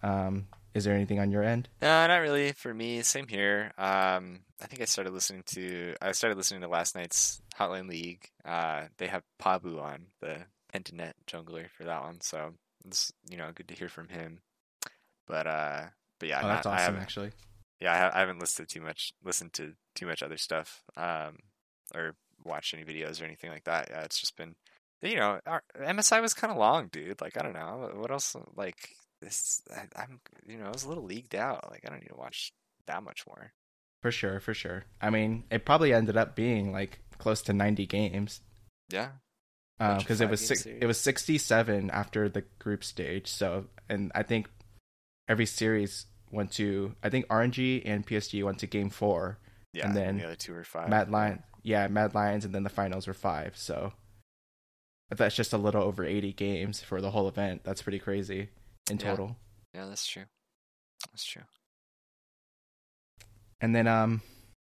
[0.03, 1.69] Um, is there anything on your end?
[1.81, 2.51] No, not really.
[2.51, 3.71] For me, same here.
[3.77, 8.29] Um, I think I started listening to I started listening to last night's Hotline League.
[8.43, 10.39] Uh, they have Pabu on the
[10.73, 12.53] Pentanet jungler for that one, so
[12.85, 14.39] it's you know good to hear from him.
[15.27, 15.83] But uh,
[16.19, 17.31] but yeah, oh, that's not- I awesome, actually.
[17.79, 20.83] yeah, I, ha- I haven't listened to too much, listened to too much other stuff,
[20.97, 21.37] um,
[21.95, 23.87] or watched any videos or anything like that.
[23.89, 24.55] Yeah, it's just been,
[25.01, 27.21] you know, our, MSI was kind of long, dude.
[27.21, 28.35] Like I don't know what else.
[28.55, 28.89] Like
[29.21, 31.69] this, I, I'm, you know, I was a little leagued out.
[31.71, 32.51] Like I don't need to watch
[32.87, 33.51] that much more.
[34.01, 34.83] For sure, for sure.
[35.01, 38.41] I mean, it probably ended up being like close to 90 games
[38.91, 39.09] Yeah,
[39.79, 40.79] because uh, it was six, series.
[40.81, 43.27] it was 67 after the group stage.
[43.27, 44.47] So, and I think
[45.27, 49.39] every series went to I think RNG and PSG went to game four.
[49.73, 49.87] yeah.
[49.87, 50.89] And then the other two were five.
[50.89, 53.57] Mad Lion, yeah, Mad Lions, and then the finals were five.
[53.57, 53.91] So
[55.09, 57.61] that's just a little over 80 games for the whole event.
[57.63, 58.49] That's pretty crazy
[58.89, 59.09] in Yeah.
[59.09, 59.37] total.
[59.73, 60.25] Yeah, that's true.
[61.11, 61.43] That's true.
[63.61, 64.21] And then, um,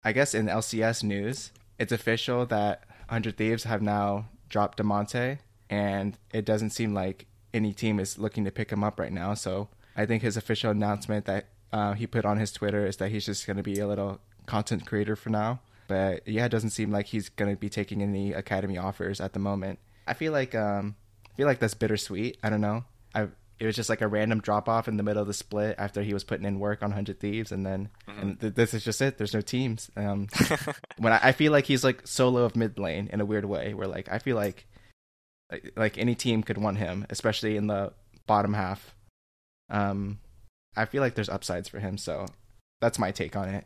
[0.04, 5.38] I guess in LCS news, it's official that 100 Thieves have now dropped Damonte,
[5.70, 9.34] and it doesn't seem like any team is looking to pick him up right now.
[9.34, 13.10] So I think his official announcement that uh, he put on his Twitter is that
[13.10, 15.60] he's just going to be a little content creator for now.
[15.88, 19.32] But yeah, it doesn't seem like he's going to be taking any academy offers at
[19.32, 19.78] the moment.
[20.06, 20.96] I feel like um,
[21.30, 22.38] I feel like that's bittersweet.
[22.42, 22.84] I don't know.
[23.14, 25.76] I it was just like a random drop off in the middle of the split
[25.78, 28.82] after he was putting in work on Hundred Thieves, and then and th- this is
[28.82, 29.18] just it.
[29.18, 29.88] There's no teams.
[29.96, 30.26] Um,
[30.98, 33.72] when I, I feel like he's like solo of mid lane in a weird way,
[33.72, 34.66] where like I feel like
[35.50, 37.92] like, like any team could want him, especially in the
[38.26, 38.96] bottom half.
[39.70, 40.18] Um,
[40.76, 42.26] I feel like there's upsides for him, so
[42.80, 43.64] that's my take on it.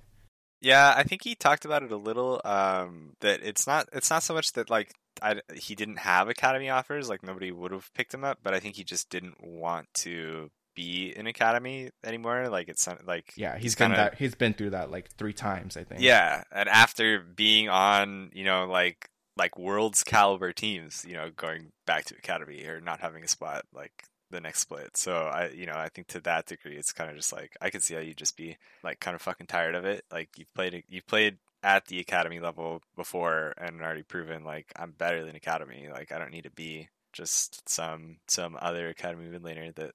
[0.60, 2.40] Yeah, I think he talked about it a little.
[2.44, 6.68] Um, that it's not it's not so much that like I, he didn't have academy
[6.70, 9.88] offers, like nobody would have picked him up, but I think he just didn't want
[9.94, 12.48] to be in academy anymore.
[12.48, 15.84] Like it's like Yeah, he's been kinda- he's been through that like three times, I
[15.84, 16.02] think.
[16.02, 21.70] yeah, and after being on, you know, like like world's caliber teams, you know, going
[21.86, 24.96] back to academy or not having a spot like the next split.
[24.96, 27.70] So I, you know, I think to that degree, it's kind of just like I
[27.70, 30.04] can see how you just be like kind of fucking tired of it.
[30.10, 34.92] Like you've played, you've played at the academy level before and already proven like I'm
[34.92, 35.88] better than academy.
[35.90, 39.92] Like I don't need to be just some some other academy mid laner that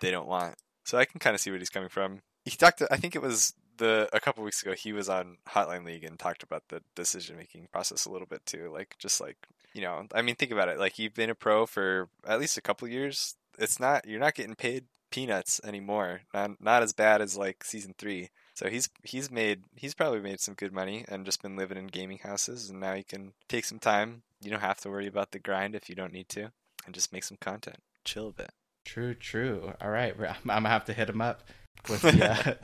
[0.00, 0.56] they don't want.
[0.84, 2.20] So I can kind of see where he's coming from.
[2.44, 2.78] He talked.
[2.78, 4.72] To, I think it was the a couple weeks ago.
[4.72, 8.44] He was on Hotline League and talked about the decision making process a little bit
[8.46, 8.70] too.
[8.72, 9.36] Like just like
[9.74, 10.78] you know, I mean, think about it.
[10.78, 13.36] Like you've been a pro for at least a couple years.
[13.58, 16.22] It's not you're not getting paid peanuts anymore.
[16.34, 18.30] Not not as bad as like season three.
[18.58, 21.86] So he's he's made he's probably made some good money and just been living in
[21.86, 24.22] gaming houses and now he can take some time.
[24.42, 26.50] You don't have to worry about the grind if you don't need to,
[26.84, 27.76] and just make some content.
[28.04, 28.50] Chill a bit.
[28.84, 29.74] True, true.
[29.80, 31.44] All right, I'm, I'm gonna have to hit him up
[31.88, 32.54] with the uh,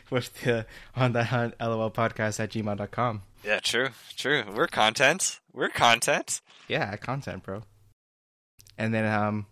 [0.10, 3.22] with the on the hunt lol podcast at gmail.com.
[3.42, 4.44] Yeah, true, true.
[4.54, 5.40] We're content.
[5.50, 6.42] We're content.
[6.68, 7.62] Yeah, content, bro.
[8.76, 9.46] And then um,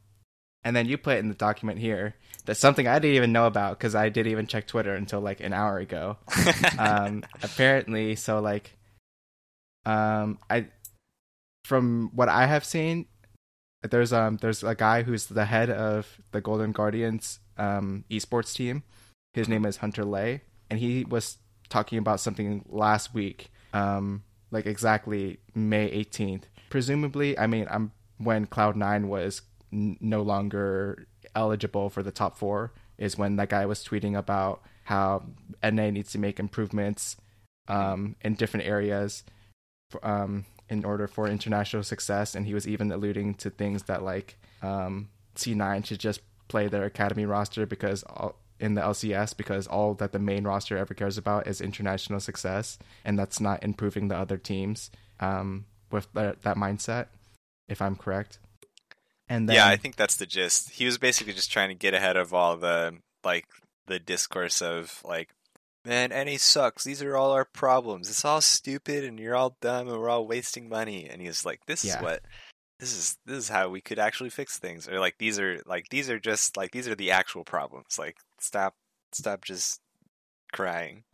[0.65, 2.15] and then you put it in the document here
[2.47, 5.41] that's something I didn't even know about because I didn't even check Twitter until like
[5.41, 6.19] an hour ago.
[6.79, 8.77] um apparently so like
[9.87, 10.67] um i
[11.65, 13.07] from what i have seen
[13.83, 18.83] there's um there's a guy who's the head of the golden guardians um esports team
[19.35, 24.65] his name is Hunter Leigh and he was talking about something last week um like
[24.67, 29.43] exactly may 18th presumably i mean i'm when cloud9 was
[29.75, 35.25] no longer eligible for the top four is when that guy was tweeting about how
[35.63, 37.17] NA needs to make improvements
[37.69, 39.25] um, in different areas
[39.91, 42.35] for, um, in order for international success.
[42.35, 46.85] And he was even alluding to things that like um, C9 should just play their
[46.85, 51.19] academy roster because all, in the LCS because all that the main roster ever cares
[51.19, 56.57] about is international success, and that's not improving the other teams um, with that that
[56.57, 57.07] mindset.
[57.69, 58.39] If I'm correct.
[59.29, 60.71] And then, yeah, I think that's the gist.
[60.71, 63.47] He was basically just trying to get ahead of all the like
[63.87, 65.31] the discourse of like,
[65.85, 66.85] man, NA sucks.
[66.85, 68.11] These are all our problems.
[68.11, 71.09] It's all stupid, and you're all dumb, and we're all wasting money.
[71.09, 71.97] And he was like, this Yeah.
[71.97, 72.21] is what.
[72.81, 75.89] This is this is how we could actually fix things, or like these are like
[75.91, 77.99] these are just like these are the actual problems.
[77.99, 78.75] Like stop
[79.13, 79.81] stop just
[80.53, 81.05] crying.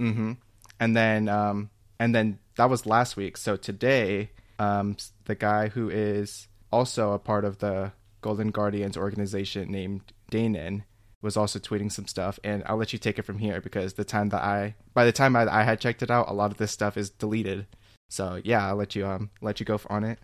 [0.00, 0.32] Mm-hmm.
[0.80, 3.36] And then, um, and then that was last week.
[3.36, 9.70] So today, um, the guy who is also a part of the Golden Guardians organization
[9.70, 10.84] named Danon
[11.22, 12.38] was also tweeting some stuff.
[12.44, 15.12] And I'll let you take it from here because the time that I, by the
[15.12, 17.66] time I, I had checked it out, a lot of this stuff is deleted.
[18.08, 20.18] So yeah, I'll let you um let you go on it.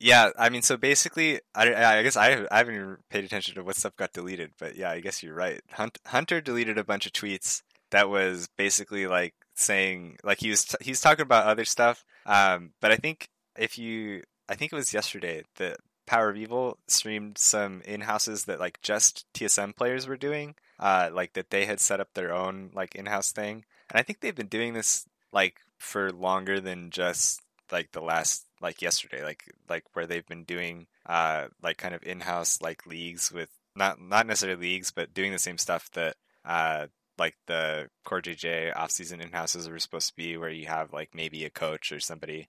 [0.00, 3.64] Yeah, I mean, so basically, I, I guess I, I haven't even paid attention to
[3.64, 5.60] what stuff got deleted, but yeah, I guess you're right.
[5.72, 10.66] Hunt, Hunter deleted a bunch of tweets that was basically like saying, like he was
[10.66, 12.04] t- he's talking about other stuff.
[12.26, 16.78] Um, but I think if you, I think it was yesterday that Power of Evil
[16.88, 21.66] streamed some in houses that like just TSM players were doing, uh, like that they
[21.66, 24.74] had set up their own like in house thing, and I think they've been doing
[24.74, 30.26] this like for longer than just like the last like yesterday like like where they've
[30.26, 35.14] been doing uh like kind of in-house like leagues with not not necessarily leagues but
[35.14, 36.86] doing the same stuff that uh
[37.18, 41.44] like the core jj off-season in-houses were supposed to be where you have like maybe
[41.44, 42.48] a coach or somebody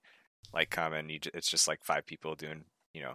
[0.52, 3.14] like come and you, it's just like five people doing you know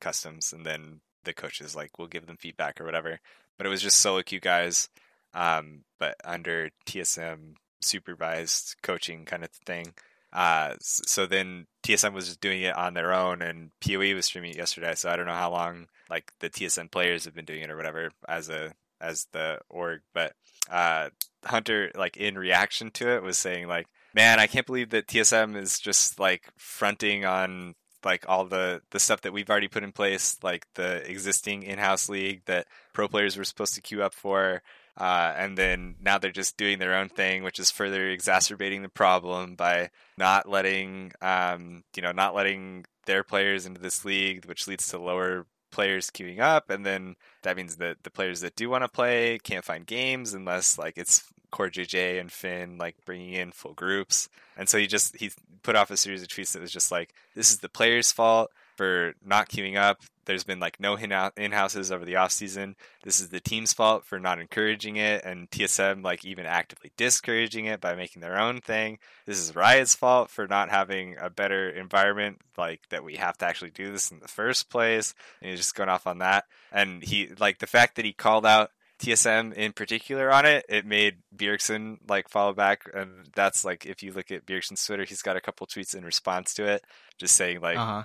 [0.00, 3.18] customs and then the coaches like we'll give them feedback or whatever
[3.56, 4.88] but it was just solo queue guys
[5.34, 9.92] um but under tsm supervised coaching kind of thing
[10.36, 14.50] uh, so then TSM was just doing it on their own, and PoE was streaming
[14.50, 14.94] it yesterday.
[14.94, 17.76] So I don't know how long like the TSM players have been doing it or
[17.76, 20.02] whatever as a as the org.
[20.12, 20.34] But
[20.70, 21.08] uh,
[21.44, 25.56] Hunter, like in reaction to it, was saying like, "Man, I can't believe that TSM
[25.56, 27.74] is just like fronting on
[28.04, 32.08] like all the the stuff that we've already put in place, like the existing in-house
[32.08, 34.62] league that pro players were supposed to queue up for."
[34.98, 38.88] Uh, and then now they're just doing their own thing, which is further exacerbating the
[38.88, 44.66] problem by not letting um, you know not letting their players into this league, which
[44.66, 48.70] leads to lower players queuing up, and then that means that the players that do
[48.70, 53.32] want to play can't find games unless like it's Core JJ and Finn like bringing
[53.32, 54.28] in full groups.
[54.56, 55.30] And so he just he
[55.62, 58.50] put off a series of tweets that was just like, "This is the players' fault
[58.76, 60.00] for not queuing up.
[60.26, 62.74] there's been like no in houses over the off season.
[63.04, 67.66] This is the team's fault for not encouraging it, and TSM like even actively discouraging
[67.66, 68.98] it by making their own thing.
[69.24, 73.46] This is Riot's fault for not having a better environment, like that we have to
[73.46, 75.14] actually do this in the first place.
[75.40, 78.44] And he's just going off on that, and he like the fact that he called
[78.44, 83.84] out TSM in particular on it, it made Bjergsen like follow back, and that's like
[83.84, 86.84] if you look at Bjergsen's Twitter, he's got a couple tweets in response to it,
[87.18, 88.04] just saying like, uh-huh.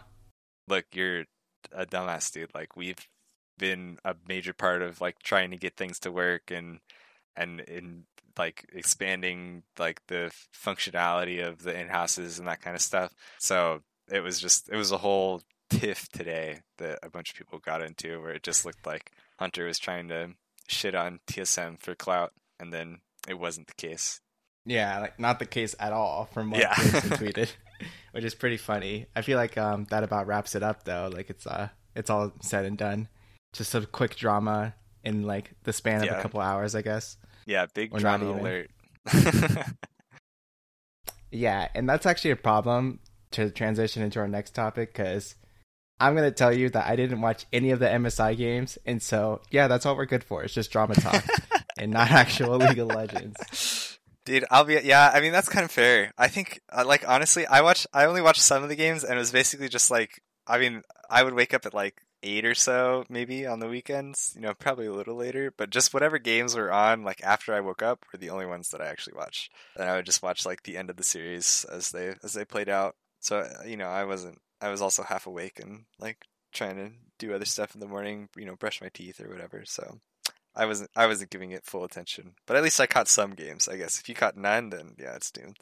[0.67, 1.25] "Look, you're
[1.71, 2.54] a dumbass, dude.
[2.54, 3.08] Like we've
[3.58, 6.80] been a major part of like trying to get things to work and
[7.36, 8.04] and in
[8.38, 13.13] like expanding like the functionality of the in houses and that kind of stuff.
[13.39, 17.60] So it was just it was a whole tiff today that a bunch of people
[17.60, 20.32] got into where it just looked like Hunter was trying to
[20.67, 24.19] shit on TSM for clout, and then it wasn't the case.
[24.65, 26.74] Yeah, like not the case at all from what yeah.
[26.76, 27.52] tweeted,
[28.12, 29.08] which is pretty funny.
[29.15, 31.10] I feel like um, that about wraps it up though.
[31.12, 33.08] Like it's uh it's all said and done.
[33.54, 36.19] Just a quick drama in like the span of yeah.
[36.19, 37.17] a couple hours, I guess.
[37.45, 38.69] Yeah, big or drama alert.
[41.32, 43.00] yeah, and that's actually a problem
[43.32, 45.36] to transition into our next topic because
[46.02, 49.42] I'm gonna tell you that I didn't watch any of the MSI games, and so
[49.52, 50.44] yeah, that's all we're good for.
[50.44, 51.24] It's just drama talk
[51.78, 54.00] and not actual League of Legends.
[54.26, 55.12] Dude, I'll be yeah.
[55.14, 56.12] I mean, that's kind of fair.
[56.18, 57.86] I think, uh, like honestly, I watch.
[57.94, 60.22] I only watched some of the games, and it was basically just like.
[60.48, 64.34] I mean, I would wake up at like eight or so, maybe on the weekends.
[64.36, 67.62] You know, probably a little later, but just whatever games were on, like after I
[67.62, 69.52] woke up, were the only ones that I actually watched.
[69.76, 72.44] And I would just watch like the end of the series as they as they
[72.44, 72.96] played out.
[73.20, 76.17] So uh, you know, I wasn't I was also half awake and like
[76.54, 79.63] trying to do other stuff in the morning, you know, brush my teeth or whatever.
[79.65, 80.00] So
[80.56, 82.34] I wasn't I wasn't giving it full attention.
[82.45, 84.00] But at least I caught some games, I guess.
[84.00, 85.58] If you caught none, then yeah, it's doomed.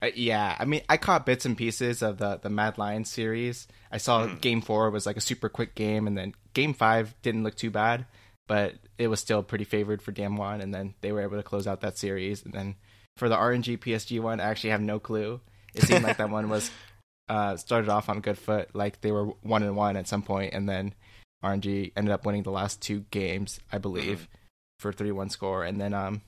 [0.00, 3.68] Uh, yeah, I mean, I caught bits and pieces of the the Mad Lions series.
[3.90, 4.40] I saw mm.
[4.40, 7.70] Game Four was like a super quick game, and then Game Five didn't look too
[7.70, 8.06] bad,
[8.48, 11.66] but it was still pretty favored for Damwon, and then they were able to close
[11.66, 12.44] out that series.
[12.44, 12.74] And then
[13.16, 15.40] for the RNG PSG one, I actually have no clue.
[15.74, 16.70] It seemed like that one was
[17.32, 20.52] uh, started off on good foot, like they were one and one at some point,
[20.52, 20.94] and then
[21.42, 24.36] RNG ended up winning the last two games, I believe, mm-hmm.
[24.80, 25.64] for three one score.
[25.64, 26.20] And then um,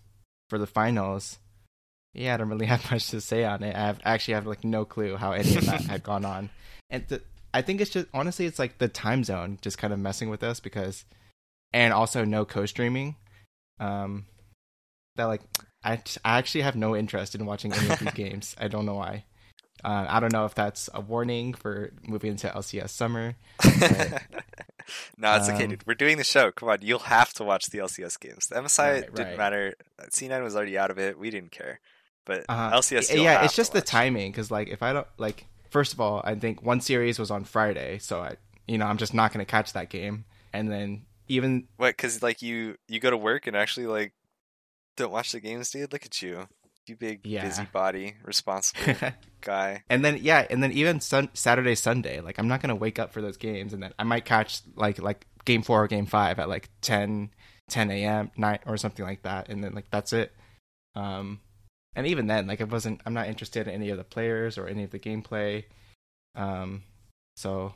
[0.49, 1.39] for the finals,
[2.15, 3.77] yeah, I don't really have much to say on it.
[3.77, 6.49] I have actually have like no clue how any of that had gone on,
[6.89, 7.21] and
[7.53, 10.43] I think it's just honestly, it's like the time zone just kind of messing with
[10.43, 11.05] us because,
[11.75, 13.17] and also no co-streaming.
[13.79, 14.25] Um,
[15.17, 15.43] that like
[15.85, 18.57] I, I actually have no interest in watching any of these games.
[18.59, 19.25] I don't know why.
[19.85, 23.37] Uh, I don't know if that's a warning for moving into LCS summer.
[23.81, 24.23] But,
[25.17, 25.87] no, it's um, okay, dude.
[25.87, 26.53] We're doing the show.
[26.53, 28.49] Come on, you'll have to watch the LCS games.
[28.49, 29.39] The MSI right, didn't right.
[29.39, 29.75] matter.
[30.11, 31.19] C9 was already out of it.
[31.19, 31.81] We didn't care.
[32.27, 32.77] But uh-huh.
[32.77, 34.31] LCS, yeah, it's just the timing.
[34.31, 37.45] Because like, if I don't like, first of all, I think one series was on
[37.45, 40.25] Friday, so I, you know, I'm just not going to catch that game.
[40.53, 41.97] And then even what?
[41.97, 44.13] Because like you, you go to work and actually like
[44.97, 45.93] don't watch the games, dude.
[45.93, 46.49] Look at you.
[46.87, 47.45] You big yeah.
[47.45, 48.95] busybody, responsible
[49.41, 49.85] guy.
[49.89, 53.13] And then yeah, and then even sun- Saturday, Sunday, like I'm not gonna wake up
[53.13, 56.39] for those games, and then I might catch like like game four or game five
[56.39, 57.31] at like 10,
[57.69, 58.31] 10 a.m.
[58.37, 60.33] night or something like that, and then like that's it.
[60.95, 61.41] Um,
[61.97, 64.67] and even then, like I wasn't, I'm not interested in any of the players or
[64.67, 65.65] any of the gameplay.
[66.35, 66.83] Um,
[67.37, 67.75] so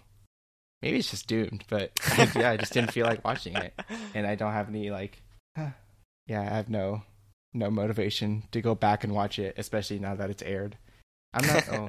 [0.83, 1.93] maybe it's just doomed, but
[2.35, 3.73] yeah, I just didn't feel like watching it,
[4.15, 5.23] and I don't have any like,
[5.57, 5.71] huh,
[6.27, 7.03] yeah, I have no
[7.53, 10.77] no motivation to go back and watch it, especially now that it's aired.
[11.33, 11.69] I'm not.
[11.73, 11.89] oh,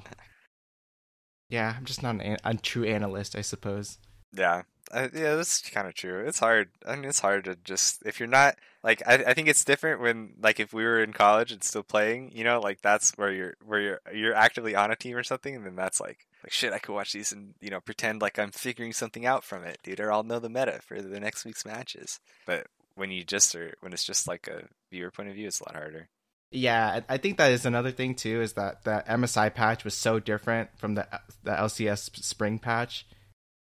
[1.49, 3.97] yeah, I'm just not an, a true analyst, I suppose.
[4.33, 6.25] Yeah, uh, yeah, that's kind of true.
[6.25, 6.69] It's hard.
[6.85, 9.01] I mean, it's hard to just if you're not like.
[9.07, 12.31] I, I think it's different when like if we were in college and still playing.
[12.33, 15.55] You know, like that's where you're where you're you're actively on a team or something,
[15.55, 16.73] and then that's like like shit.
[16.73, 19.79] I could watch these and you know pretend like I'm figuring something out from it,
[19.83, 22.19] dude, or I'll know the meta for the next week's matches.
[22.45, 22.67] But
[22.99, 25.63] when you just are when it's just like a viewer point of view, it's a
[25.63, 26.09] lot harder.
[26.51, 28.41] Yeah, I think that is another thing too.
[28.41, 31.07] Is that the MSI patch was so different from the
[31.43, 33.07] the LCS spring patch,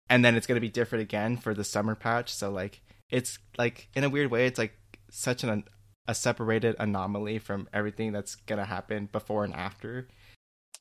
[0.08, 2.32] and then it's going to be different again for the summer patch.
[2.32, 4.78] So like, it's like in a weird way, it's like
[5.10, 5.64] such an
[6.06, 10.08] a separated anomaly from everything that's going to happen before and after,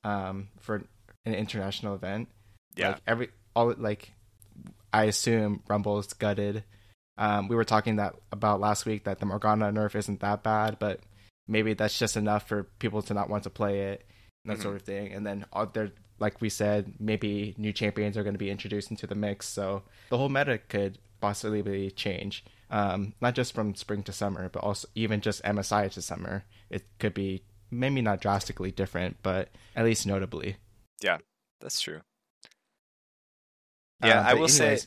[0.06, 0.84] um, for
[1.26, 2.30] an international event.
[2.76, 4.14] Yeah, like every all like,
[4.94, 6.64] I assume Rumble's gutted
[7.18, 10.78] um, we were talking that about last week that the Morgana nerf isn't that bad,
[10.80, 11.00] but
[11.48, 14.06] maybe that's just enough for people to not want to play it,
[14.46, 14.62] that mm-hmm.
[14.62, 15.12] sort of thing.
[15.12, 18.92] And then uh, there, like we said, maybe new champions are going to be introduced
[18.92, 22.46] into the mix, so the whole meta could possibly be change.
[22.70, 26.44] Um, not just from spring to summer, but also even just MSI to summer.
[26.70, 30.58] It could be maybe not drastically different, but at least notably.
[31.02, 31.20] Yeah,
[31.62, 32.02] that's true.
[34.04, 34.80] Yeah, uh, I will anyways, say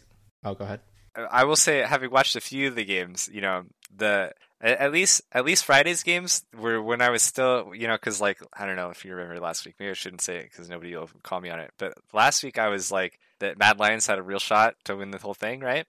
[0.44, 0.80] Oh, go ahead.
[1.14, 5.22] I will say, having watched a few of the games, you know, the at least
[5.32, 8.76] at least Friday's games were when I was still, you know, because like I don't
[8.76, 9.76] know if you remember last week.
[9.78, 11.72] Maybe I shouldn't say it because nobody will call me on it.
[11.78, 15.10] But last week I was like that Mad Lions had a real shot to win
[15.10, 15.86] the whole thing, right?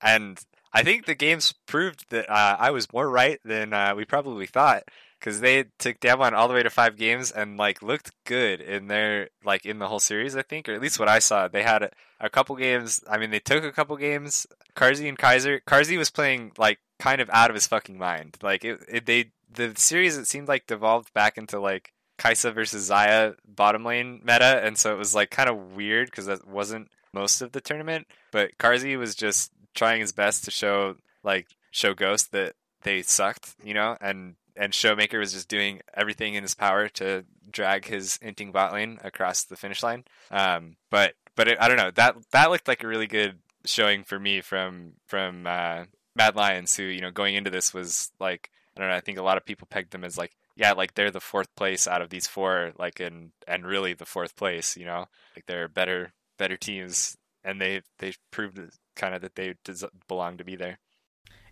[0.00, 0.38] And
[0.72, 4.46] I think the games proved that uh, I was more right than uh, we probably
[4.46, 4.84] thought
[5.18, 8.88] because they took Damwon all the way to five games and like looked good in
[8.88, 10.36] their like in the whole series.
[10.36, 11.90] I think, or at least what I saw, they had a,
[12.20, 13.02] a couple games.
[13.10, 14.46] I mean, they took a couple games.
[14.76, 15.60] Carzzy and Kaiser.
[15.66, 18.36] Carzzy was playing like kind of out of his fucking mind.
[18.42, 22.90] Like it, it they the series it seemed like devolved back into like Kai'Sa versus
[22.90, 26.88] Xayah bottom lane meta, and so it was like kind of weird because that wasn't
[27.12, 28.06] most of the tournament.
[28.32, 33.54] But Carzzy was just trying his best to show like show Ghost that they sucked,
[33.62, 38.18] you know, and and Showmaker was just doing everything in his power to drag his
[38.18, 40.04] inting bot lane across the finish line.
[40.30, 44.04] Um, but but it, I don't know that that looked like a really good showing
[44.04, 45.84] for me from from uh,
[46.14, 48.96] Mad Lions, who you know going into this was like I don't know.
[48.96, 51.54] I think a lot of people pegged them as like yeah, like they're the fourth
[51.54, 54.76] place out of these four, like and and really the fourth place.
[54.76, 55.06] You know,
[55.36, 58.58] like they're better better teams, and they they proved
[58.96, 60.78] kind of that they des- belong to be there.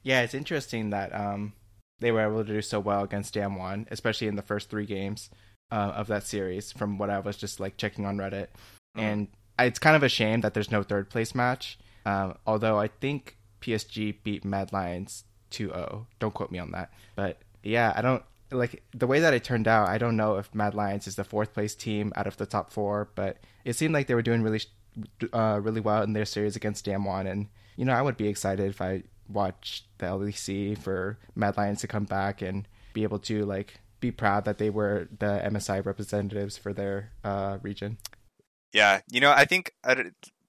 [0.03, 1.53] Yeah, it's interesting that um,
[2.01, 5.31] they were able to do so well against Damwon, especially in the first three games
[5.71, 6.73] uh, of that series.
[6.73, 9.01] From what I was just like checking on Reddit, mm-hmm.
[9.01, 9.29] and
[9.59, 11.79] it's kind of a shame that there's no third place match.
[12.05, 16.07] Um, although I think PSG beat Mad Lions 2-0.
[16.19, 19.67] Don't quote me on that, but yeah, I don't like the way that it turned
[19.67, 19.89] out.
[19.89, 22.71] I don't know if Mad Lions is the fourth place team out of the top
[22.71, 24.61] four, but it seemed like they were doing really,
[25.33, 28.69] uh, really well in their series against Damwon, and you know I would be excited
[28.69, 33.45] if I watch the LEC for Mad Lions to come back and be able to
[33.45, 37.99] like be proud that they were the MSI representatives for their uh, region.
[38.73, 39.73] Yeah, you know, I think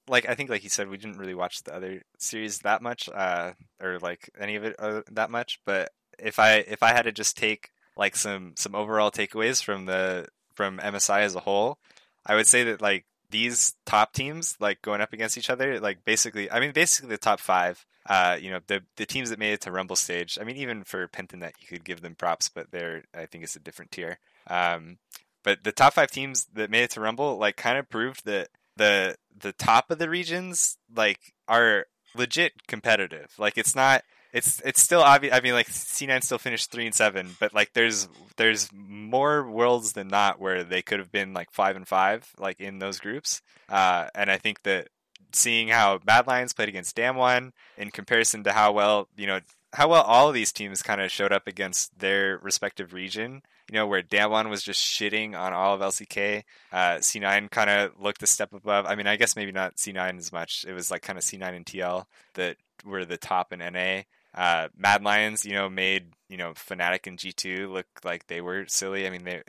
[0.08, 3.08] like I think like you said, we didn't really watch the other series that much,
[3.08, 5.60] uh, or like any of it uh, that much.
[5.64, 9.86] But if I if I had to just take like some some overall takeaways from
[9.86, 11.78] the from MSI as a whole,
[12.26, 16.04] I would say that like these top teams like going up against each other, like
[16.04, 19.52] basically, I mean, basically the top five uh, you know, the the teams that made
[19.52, 20.38] it to Rumble stage.
[20.40, 23.56] I mean, even for Pentanet, you could give them props, but they're I think it's
[23.56, 24.18] a different tier.
[24.48, 24.98] Um,
[25.44, 28.48] but the top five teams that made it to Rumble, like, kind of proved that
[28.76, 31.86] the the top of the regions, like, are
[32.16, 33.32] legit competitive.
[33.38, 34.02] Like, it's not.
[34.32, 35.34] It's it's still obvious.
[35.34, 39.94] I mean, like C9 still finished three and seven, but like there's there's more worlds
[39.94, 43.40] than not where they could have been like five and five, like in those groups.
[43.70, 44.88] Uh, and I think that
[45.32, 49.40] seeing how Mad Lions played against Damwon in comparison to how well, you know,
[49.72, 53.42] how well all of these teams kind of showed up against their respective region.
[53.70, 56.42] You know, where Damwon was just shitting on all of LCK.
[56.72, 58.86] Uh, C9 kind of looked a step above.
[58.86, 60.64] I mean, I guess maybe not C9 as much.
[60.66, 64.02] It was like kind of C9 and TL that were the top in NA.
[64.34, 68.64] Uh, Mad Lions, you know, made you know Fnatic and G2 look like they were
[68.68, 69.06] silly.
[69.06, 69.42] I mean, they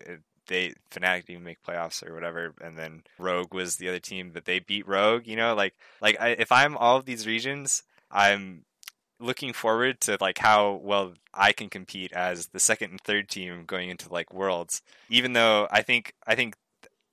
[0.50, 4.46] they Fnatic didn't make playoffs or whatever, and then Rogue was the other team that
[4.46, 5.26] they beat Rogue.
[5.26, 8.66] You know, like like I, if I'm all of these regions, I'm
[9.20, 13.66] looking forward to like how well I can compete as the second and third team
[13.66, 14.82] going into like Worlds.
[15.10, 16.56] Even though I think I think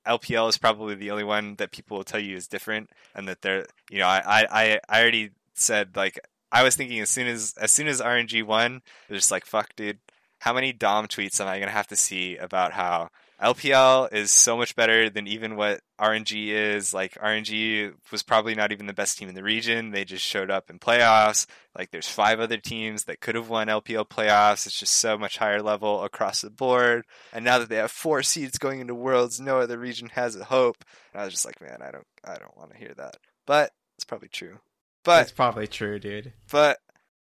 [0.05, 3.41] LPL is probably the only one that people will tell you is different, and that
[3.41, 6.19] they're you know I I I already said like
[6.51, 9.75] I was thinking as soon as as soon as RNG won, they're just like fuck,
[9.75, 9.99] dude.
[10.39, 13.09] How many Dom tweets am I gonna have to see about how
[13.41, 16.93] LPL is so much better than even what RNG is.
[16.93, 19.91] Like RNG was probably not even the best team in the region.
[19.91, 21.45] They just showed up in playoffs.
[21.77, 24.65] Like there's five other teams that could have won LPL playoffs.
[24.65, 27.05] It's just so much higher level across the board.
[27.31, 30.45] And now that they have four seeds going into Worlds, no other region has a
[30.45, 30.83] hope.
[31.13, 33.17] And I was just like, man, I don't, I don't want to hear that.
[33.45, 34.59] But it's probably true.
[35.03, 36.33] But it's probably true, dude.
[36.51, 36.79] But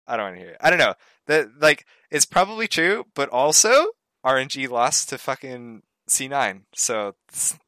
[0.07, 0.57] I don't want to hear it.
[0.59, 0.95] I don't know.
[1.27, 3.91] That like it's probably true, but also
[4.25, 6.61] RNG lost to fucking C9.
[6.73, 7.15] So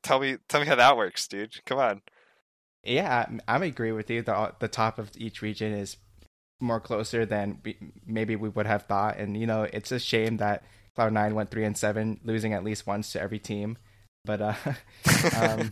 [0.04, 1.64] tell me, tell me how that works, dude.
[1.66, 2.02] Come on.
[2.84, 4.22] Yeah, I, I agree with you.
[4.22, 5.98] The the top of each region is
[6.60, 10.38] more closer than we, maybe we would have thought, and you know, it's a shame
[10.38, 10.64] that
[10.96, 13.78] Cloud Nine went three and seven, losing at least once to every team.
[14.26, 14.54] But uh,
[15.38, 15.72] um,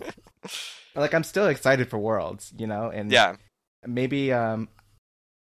[0.95, 3.35] like I'm still excited for Worlds, you know, and yeah,
[3.85, 4.69] maybe um,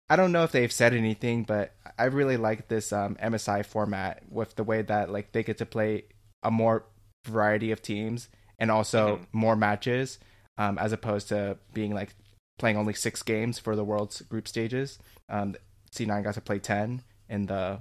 [0.09, 4.23] I don't know if they've said anything, but I really like this um, MSI format
[4.29, 6.05] with the way that like they get to play
[6.43, 6.85] a more
[7.25, 9.23] variety of teams and also mm-hmm.
[9.33, 10.19] more matches
[10.57, 12.15] um, as opposed to being like
[12.59, 14.99] playing only six games for the world's group stages.
[15.29, 15.55] Um,
[15.91, 17.79] C9 got to play 10 in the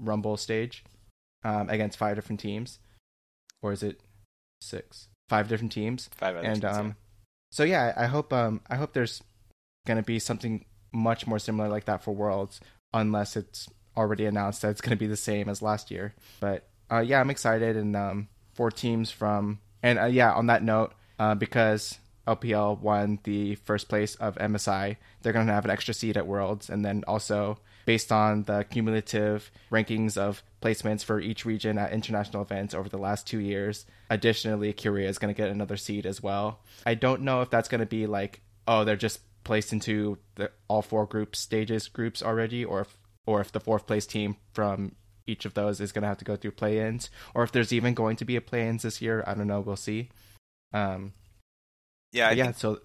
[0.00, 0.84] Rumble stage
[1.44, 2.78] um, against five different teams.
[3.62, 4.00] Or is it
[4.60, 5.08] six?
[5.28, 6.08] Five different teams.
[6.16, 6.92] Five and teams, um, yeah.
[7.50, 9.22] so yeah, I hope um, I hope there's
[9.86, 12.60] going to be something much more similar like that for Worlds,
[12.92, 16.14] unless it's already announced that it's going to be the same as last year.
[16.40, 20.62] But uh, yeah, I'm excited, and um, four teams from and uh, yeah, on that
[20.62, 25.70] note, uh, because LPL won the first place of MSI, they're going to have an
[25.70, 31.20] extra seat at Worlds, and then also based on the cumulative rankings of placements for
[31.20, 33.84] each region at international events over the last two years.
[34.08, 36.60] Additionally, Korea is going to get another seed as well.
[36.86, 40.50] I don't know if that's going to be like, oh, they're just placed into the
[40.66, 42.96] all four group stages groups already, or if
[43.26, 44.92] or if the fourth place team from
[45.26, 47.94] each of those is going to have to go through play-ins, or if there's even
[47.94, 49.24] going to be a play-ins this year.
[49.26, 49.60] I don't know.
[49.60, 50.10] We'll see.
[50.72, 51.12] Um,
[52.12, 52.44] yeah, yeah.
[52.44, 52.80] Think, so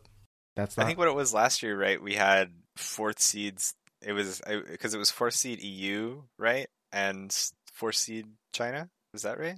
[0.55, 0.83] that's that.
[0.83, 2.01] I think what it was last year, right?
[2.01, 3.73] We had fourth seeds.
[4.01, 7.35] It was because it was fourth seed EU, right, and
[7.73, 8.89] fourth seed China.
[9.13, 9.57] Was that right?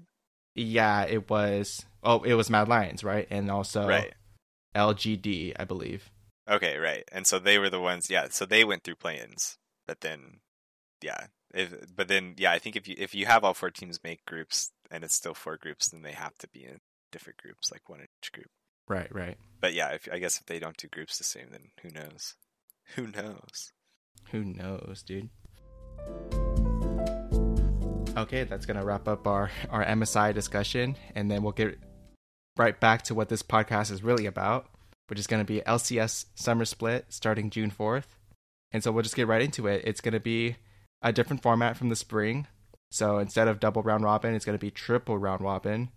[0.55, 1.85] Yeah, it was.
[2.03, 4.13] Oh, it was Mad Lions, right, and also right.
[4.75, 6.09] LGD, I believe.
[6.49, 8.09] Okay, right, and so they were the ones.
[8.09, 9.57] Yeah, so they went through play-ins,
[9.87, 10.39] but then,
[11.01, 13.99] yeah, if, but then yeah, I think if you if you have all four teams
[14.03, 16.79] make groups and it's still four groups, then they have to be in
[17.11, 18.49] different groups, like one in each group.
[18.87, 19.37] Right, right.
[19.59, 22.35] But yeah, if I guess if they don't do groups the same, then who knows?
[22.95, 23.71] Who knows?
[24.31, 25.29] Who knows, dude?
[28.17, 31.79] Okay, that's gonna wrap up our our MSI discussion, and then we'll get
[32.57, 34.67] right back to what this podcast is really about,
[35.07, 38.17] which is gonna be LCS Summer Split starting June fourth.
[38.73, 39.83] And so we'll just get right into it.
[39.85, 40.57] It's gonna be
[41.01, 42.47] a different format from the spring.
[42.91, 45.89] So instead of double round robin, it's going to be triple round robin,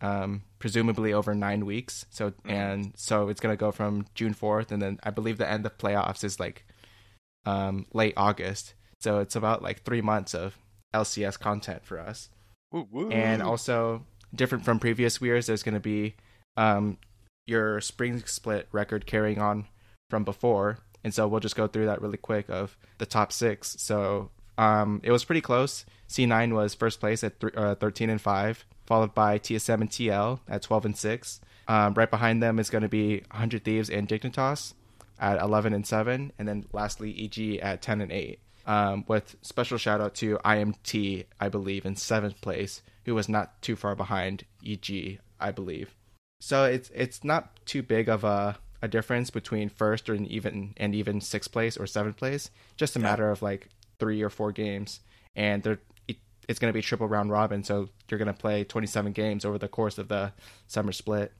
[0.00, 2.06] um, presumably over nine weeks.
[2.10, 2.50] So mm-hmm.
[2.50, 5.66] and so it's going to go from June fourth, and then I believe the end
[5.66, 6.64] of playoffs is like
[7.44, 8.74] um, late August.
[9.00, 10.56] So it's about like three months of
[10.94, 12.28] LCS content for us.
[13.12, 16.14] And also different from previous years, there's going to be
[16.56, 16.98] um,
[17.46, 19.66] your spring split record carrying on
[20.08, 23.76] from before, and so we'll just go through that really quick of the top six.
[23.78, 25.84] So um, it was pretty close.
[26.08, 30.40] C9 was first place at th- uh, 13 and 5, followed by TSM and TL
[30.48, 31.40] at 12 and 6.
[31.68, 34.74] Um, right behind them is going to be 100 Thieves and Dignitas
[35.18, 38.38] at 11 and 7, and then lastly EG at 10 and 8.
[38.64, 43.60] Um, with special shout out to IMT, I believe, in seventh place, who was not
[43.62, 45.94] too far behind EG, I believe.
[46.40, 50.94] So it's it's not too big of a a difference between first or even and
[50.94, 52.50] even sixth place or seventh place.
[52.76, 53.04] Just a yeah.
[53.04, 53.68] matter of like
[53.98, 55.00] three or four games,
[55.34, 55.78] and they're
[56.48, 57.62] it's going to be triple round robin.
[57.62, 60.32] So you're going to play 27 games over the course of the
[60.66, 61.32] summer split.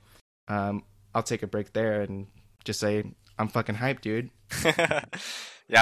[0.47, 2.29] Um, I'll take a break there and
[2.65, 3.03] just say
[3.37, 4.31] I'm fucking hyped, dude.
[4.65, 5.03] yeah,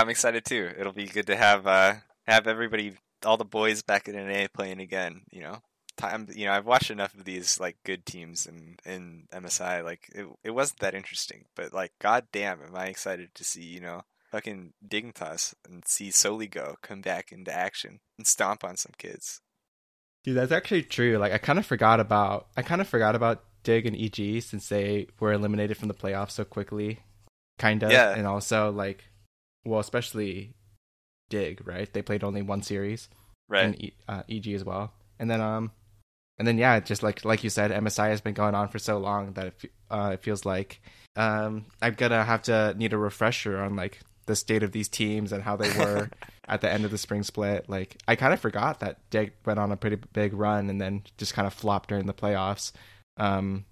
[0.00, 0.70] I'm excited too.
[0.78, 1.94] It'll be good to have uh,
[2.26, 2.94] have everybody,
[3.24, 5.22] all the boys back in NA playing again.
[5.30, 5.62] You know
[6.00, 10.10] time you know i've watched enough of these like good teams in in msi like
[10.14, 13.80] it, it wasn't that interesting but like god damn am i excited to see you
[13.80, 19.40] know fucking dignitas and see Soligo come back into action and stomp on some kids.
[20.22, 23.42] Dude that's actually true like i kind of forgot about i kind of forgot about
[23.64, 27.00] dig and eg since they were eliminated from the playoffs so quickly
[27.58, 28.14] kind of yeah.
[28.14, 29.04] and also like
[29.64, 30.54] well especially
[31.30, 31.90] dig right?
[31.90, 33.08] They played only one series.
[33.48, 33.64] Right.
[33.64, 34.92] And e, uh, eg as well.
[35.18, 35.70] And then um
[36.40, 38.96] and then yeah, just like like you said, MSI has been going on for so
[38.96, 40.80] long that it, uh, it feels like
[41.14, 45.32] um, I'm gonna have to need a refresher on like the state of these teams
[45.32, 46.08] and how they were
[46.48, 47.68] at the end of the spring split.
[47.68, 51.02] Like I kind of forgot that Dig went on a pretty big run and then
[51.18, 52.72] just kind of flopped during the playoffs
[53.18, 53.66] um,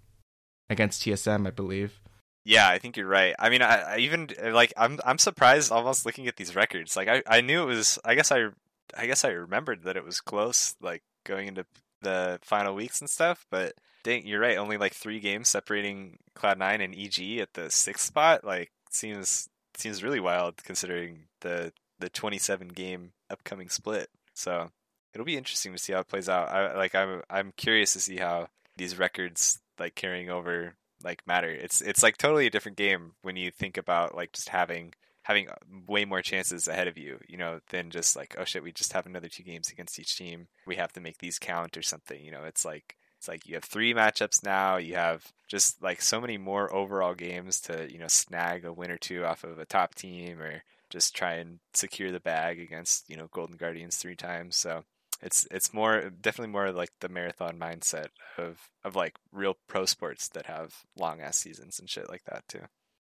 [0.68, 1.98] against TSM, I believe.
[2.44, 3.34] Yeah, I think you're right.
[3.38, 6.96] I mean, I, I, even like I'm I'm surprised almost looking at these records.
[6.98, 7.98] Like I, I knew it was.
[8.04, 8.48] I guess I
[8.94, 10.74] I guess I remembered that it was close.
[10.82, 11.64] Like going into
[12.02, 13.46] the final weeks and stuff.
[13.50, 14.58] But dang, you're right.
[14.58, 18.44] Only like three games separating Cloud Nine and EG at the sixth spot.
[18.44, 24.08] Like seems seems really wild considering the the 27 game upcoming split.
[24.34, 24.70] So
[25.12, 26.48] it'll be interesting to see how it plays out.
[26.48, 31.50] I like I'm I'm curious to see how these records like carrying over like matter.
[31.50, 34.94] It's it's like totally a different game when you think about like just having
[35.28, 35.54] having uh,
[35.86, 38.94] way more chances ahead of you, you know, than just like, oh shit, we just
[38.94, 40.48] have another two games against each team.
[40.66, 42.24] We have to make these count or something.
[42.24, 44.78] You know, it's like it's like you have three matchups now.
[44.78, 48.90] You have just like so many more overall games to you know snag a win
[48.90, 53.08] or two off of a top team or just try and secure the bag against
[53.10, 54.56] you know Golden Guardians three times.
[54.56, 54.84] So
[55.20, 58.08] it's it's more definitely more like the marathon mindset
[58.38, 62.48] of of like real pro sports that have long ass seasons and shit like that
[62.48, 62.62] too.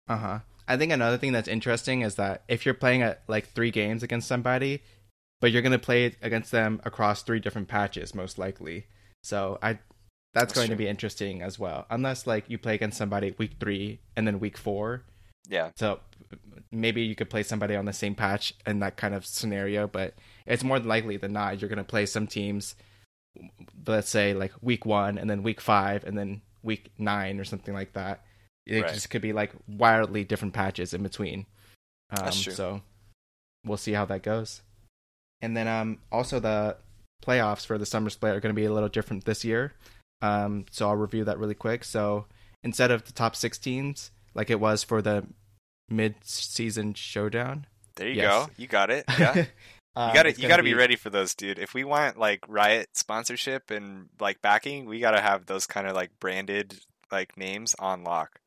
[0.09, 0.39] Uh huh.
[0.67, 4.03] I think another thing that's interesting is that if you're playing at like three games
[4.03, 4.83] against somebody,
[5.41, 8.87] but you're gonna play against them across three different patches, most likely.
[9.23, 9.83] So I, that's,
[10.35, 10.75] that's going true.
[10.75, 11.87] to be interesting as well.
[11.91, 15.05] Unless like you play against somebody week three and then week four.
[15.49, 15.71] Yeah.
[15.77, 16.01] So
[16.71, 20.15] maybe you could play somebody on the same patch in that kind of scenario, but
[20.47, 22.75] it's more likely than not you're going to play some teams,
[23.87, 27.73] let's say like week one and then week five and then week nine or something
[27.73, 28.23] like that.
[28.69, 28.95] It Right.
[28.95, 31.47] just could be like wildly different patches in between.
[32.11, 32.53] Um, That's true.
[32.53, 32.83] So
[33.65, 34.63] we'll see how that goes.
[35.41, 36.77] And then um, also the
[37.25, 39.73] playoffs for the summer split are going to be a little different this year.
[40.21, 41.83] Um, so I'll review that really quick.
[41.85, 42.27] So
[42.63, 45.27] instead of the top six teams, like it was for the
[45.89, 47.67] mid-season showdown,
[47.97, 48.47] There you Yes.
[48.47, 48.53] go.
[48.57, 49.05] You got it.
[49.19, 49.47] Yeah.
[49.97, 51.59] um, You got to you gonna got to be ready for those, dude.
[51.59, 55.87] If we want like Riot sponsorship and like backing, we got to have those kind
[55.89, 56.79] of like branded
[57.11, 58.39] like names on lock.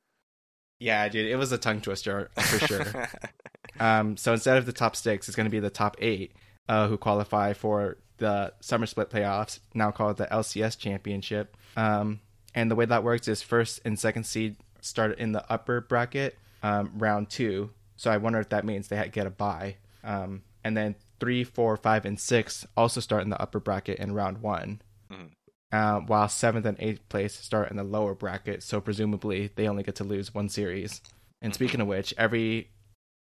[0.81, 3.09] Yeah, dude, it was a tongue twister for sure.
[3.79, 6.33] um, so instead of the top six, it's going to be the top eight
[6.67, 11.55] uh, who qualify for the summer split playoffs, now called the LCS Championship.
[11.77, 12.19] Um,
[12.55, 16.35] and the way that works is first and second seed start in the upper bracket,
[16.63, 17.69] um, round two.
[17.95, 19.75] So I wonder if that means they get a bye.
[20.03, 24.15] Um, and then three, four, five, and six also start in the upper bracket in
[24.15, 24.81] round one.
[25.11, 25.29] Mhm.
[25.71, 29.83] Uh, while seventh and eighth place start in the lower bracket, so presumably they only
[29.83, 31.01] get to lose one series.
[31.41, 32.69] And speaking of which, every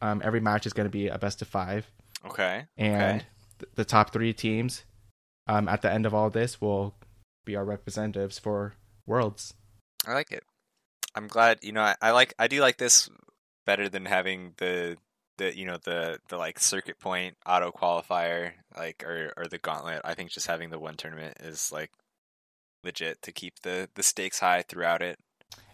[0.01, 1.91] um, every match is going to be a best of five,
[2.25, 2.65] okay.
[2.79, 3.27] and okay.
[3.59, 4.85] th- the top three teams
[5.47, 6.95] um, at the end of all this will
[7.45, 8.75] be our representatives for
[9.07, 9.55] Worlds.
[10.07, 10.45] I like it.
[11.15, 11.59] I'm glad.
[11.63, 12.35] You know, I, I like.
[12.39, 13.11] I do like this
[13.67, 14.97] better than having the
[15.39, 20.03] the you know the the like circuit point auto qualifier like or or the gauntlet.
[20.05, 21.91] I think just having the one tournament is like
[22.85, 25.17] legit to keep the the stakes high throughout it.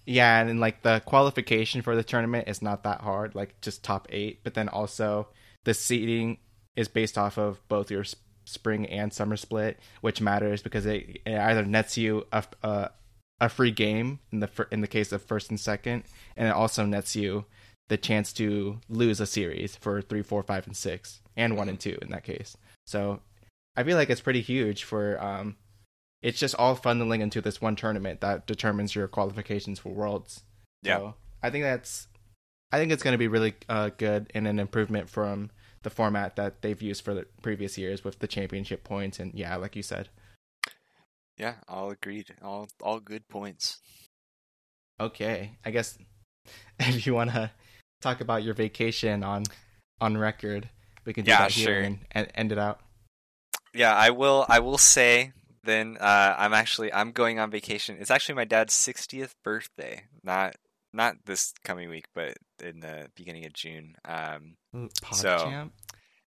[0.04, 3.82] Yeah, and then, like the qualification for the tournament is not that hard, like just
[3.82, 4.40] top eight.
[4.44, 5.28] But then also
[5.64, 6.38] the seeding
[6.76, 11.20] is based off of both your s- spring and summer split, which matters because it,
[11.26, 12.90] it either nets you a, a
[13.40, 16.04] a free game in the fir- in the case of first and second,
[16.36, 17.44] and it also nets you
[17.88, 21.78] the chance to lose a series for three, four, five, and six, and one and
[21.80, 22.56] two in that case.
[22.86, 23.20] So
[23.76, 25.56] I feel like it's pretty huge for um,
[26.26, 30.42] it's just all funneling into this one tournament that determines your qualifications for worlds.
[30.82, 30.96] Yeah.
[30.96, 32.08] So I think that's
[32.72, 35.52] I think it's going to be really uh, good and an improvement from
[35.84, 39.54] the format that they've used for the previous years with the championship points and yeah,
[39.54, 40.08] like you said.
[41.38, 42.34] Yeah, all agreed.
[42.42, 43.78] All all good points.
[44.98, 45.96] Okay, I guess
[46.80, 47.52] if you want to
[48.00, 49.44] talk about your vacation on
[50.00, 50.70] on record,
[51.04, 51.82] we can do Yeah, that here sure.
[51.82, 52.80] and, and end it out.
[53.72, 54.44] Yeah, I will.
[54.48, 55.30] I will say
[55.66, 55.98] then.
[56.00, 57.98] Uh, I'm actually I'm going on vacation.
[58.00, 60.04] It's actually my dad's 60th birthday.
[60.22, 60.56] Not
[60.92, 63.96] not this coming week, but in the beginning of June.
[64.04, 64.56] Um,
[65.12, 65.70] So- PogChamp?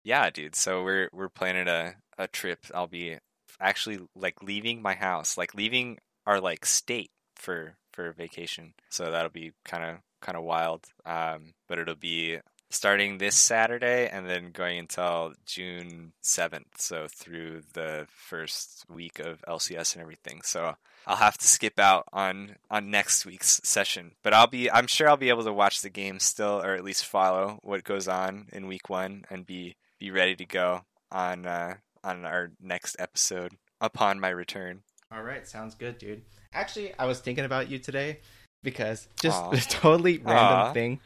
[0.03, 0.55] yeah, dude.
[0.55, 2.59] So we're we're planning a a trip.
[2.73, 3.17] I'll be
[3.59, 8.73] actually like leaving my house, like leaving our like state for for vacation.
[8.89, 10.85] So that'll be kind of kind of wild.
[11.05, 12.39] Um, but it'll be
[12.69, 16.77] starting this Saturday and then going until June 7th.
[16.77, 20.41] So through the first week of LCS and everything.
[20.43, 24.87] So I'll have to skip out on on next week's session, but I'll be I'm
[24.87, 28.09] sure I'll be able to watch the game still, or at least follow what goes
[28.09, 32.97] on in week one, and be be ready to go on uh, on our next
[32.99, 34.81] episode upon my return.
[35.09, 36.23] All right, sounds good, dude.
[36.53, 38.19] Actually, I was thinking about you today
[38.61, 40.73] because just a totally random Aw.
[40.73, 40.99] thing.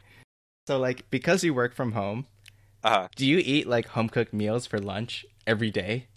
[0.72, 2.28] So, like, because you work from home,
[2.84, 6.08] Uh, do you eat like home cooked meals for lunch every day?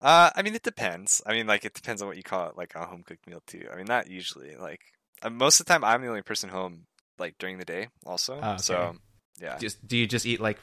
[0.00, 1.22] uh, I mean, it depends.
[1.26, 3.42] I mean, like it depends on what you call it, like a home cooked meal
[3.46, 3.68] too.
[3.72, 4.56] I mean, not usually.
[4.56, 4.80] Like
[5.22, 6.86] uh, most of the time, I'm the only person home
[7.18, 8.40] like during the day, also.
[8.42, 8.62] Oh, okay.
[8.64, 8.96] So
[9.40, 9.58] yeah.
[9.60, 10.58] Just do you just eat like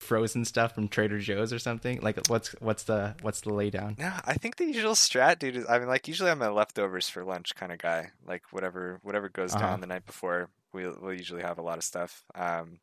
[0.00, 2.00] frozen stuff from Trader Joe's or something?
[2.00, 3.96] Like, what's what's the what's the laydown?
[3.98, 5.56] No, I think the usual strat, dude.
[5.56, 8.12] Is, I mean, like usually I'm a leftovers for lunch kind of guy.
[8.26, 9.60] Like whatever whatever goes Uh-huh.
[9.66, 12.24] down the night before, we'll we'll usually have a lot of stuff.
[12.34, 12.78] Um,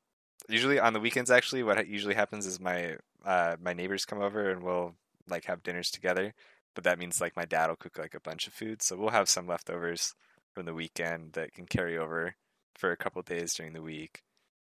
[0.49, 4.49] usually on the weekends, actually, what usually happens is my uh my neighbors come over
[4.49, 4.93] and we'll
[5.27, 6.33] like have dinners together.
[6.75, 9.09] But that means like my dad will cook like a bunch of food, so we'll
[9.09, 10.13] have some leftovers
[10.53, 12.35] from the weekend that can carry over
[12.75, 14.21] for a couple days during the week,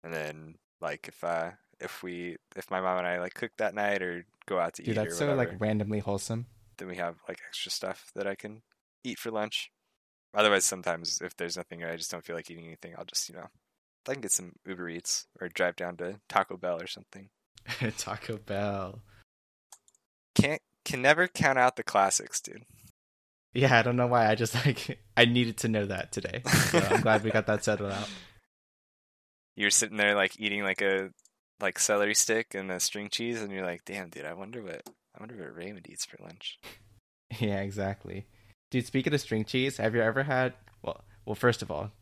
[0.03, 3.75] and then like if uh if we if my mom and I like cook that
[3.75, 6.47] night or go out to Dude, eat that's so whatever like randomly wholesome.
[6.79, 8.63] then we have like extra stuff that I can
[9.03, 9.71] eat for lunch.
[10.35, 13.29] Otherwise, sometimes if there's nothing or I just don't feel like eating anything, I'll just
[13.29, 13.49] you know
[14.09, 17.31] I can get some Uber Eats or drive down to Taco Bell or something.
[17.99, 19.01] Taco Bell.
[20.35, 22.65] Can't can never count out the classics, dude.
[23.55, 24.29] Yeah, I don't know why.
[24.29, 26.43] I just like I needed to know that today.
[26.71, 28.09] So I'm glad we got that settled out.
[29.57, 31.11] You're sitting there like eating like a
[31.61, 34.83] like celery stick and a string cheese, and you're like, damn, dude, I wonder what
[35.17, 36.59] I wonder what Raymond eats for lunch.
[37.39, 38.27] Yeah, exactly.
[38.75, 41.93] Dude, speaking of string cheese, have you ever had well well first of all,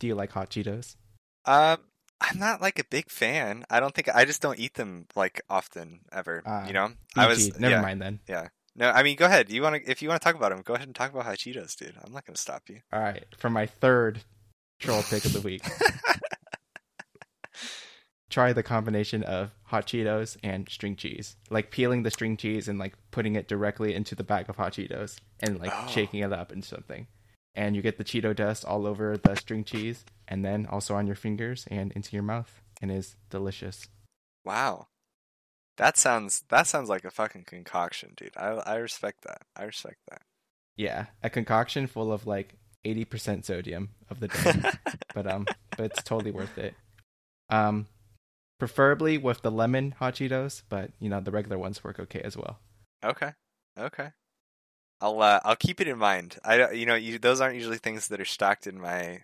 [0.00, 0.96] do you like hot Cheetos?
[1.44, 1.76] Um,
[2.22, 3.66] I'm not like a big fan.
[3.68, 6.42] I don't think I just don't eat them like often ever.
[6.46, 8.20] Ah, you know, I was never yeah, mind then.
[8.26, 8.48] Yeah.
[8.74, 9.50] No, I mean, go ahead.
[9.50, 11.26] You want to if you want to talk about them, go ahead and talk about
[11.26, 11.96] hot Cheetos, dude.
[12.02, 12.80] I'm not going to stop you.
[12.90, 14.22] All right, for my third
[14.78, 15.62] troll pick of the week,
[18.32, 21.36] try the combination of hot Cheetos and string cheese.
[21.50, 24.72] Like peeling the string cheese and like putting it directly into the bag of hot
[24.72, 25.86] Cheetos and like Oh.
[25.88, 27.06] shaking it up into something.
[27.54, 31.06] And you get the Cheeto dust all over the string cheese and then also on
[31.06, 33.86] your fingers and into your mouth and is delicious.
[34.44, 34.88] wow.
[35.78, 38.36] That sounds that sounds like a fucking concoction, dude.
[38.36, 39.42] I I respect that.
[39.56, 40.20] I respect that.
[40.76, 42.54] Yeah, a concoction full of like
[42.84, 44.70] 80% sodium of the day.
[45.14, 46.74] but um but it's totally worth it.
[47.48, 47.86] Um
[48.62, 52.36] preferably with the lemon hot Cheetos, but you know the regular ones work okay as
[52.36, 52.60] well.
[53.04, 53.32] okay.
[53.76, 54.10] Okay.
[55.00, 56.38] I'll uh, I'll keep it in mind.
[56.44, 59.22] I you know, you, those aren't usually things that are stocked in my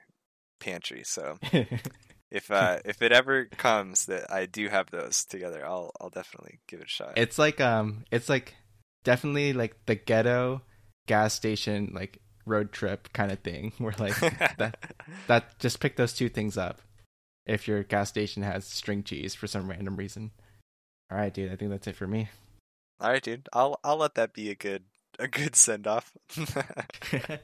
[0.58, 1.38] pantry, so
[2.32, 6.58] if uh if it ever comes that I do have those together, I'll I'll definitely
[6.66, 7.12] give it a shot.
[7.14, 8.56] it's like um it's like
[9.04, 10.62] definitely like the ghetto
[11.06, 14.18] gas station like road trip kind of thing where like
[14.56, 14.92] that
[15.28, 16.80] that just pick those two things up
[17.48, 20.30] if your gas station has string cheese for some random reason.
[21.10, 22.28] All right, dude, I think that's it for me.
[23.00, 23.48] All right, dude.
[23.52, 24.84] I'll I'll let that be a good
[25.18, 26.12] a good send off.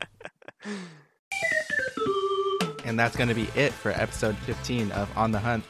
[2.84, 5.64] And that's going to be it for episode 15 of On the Hunt,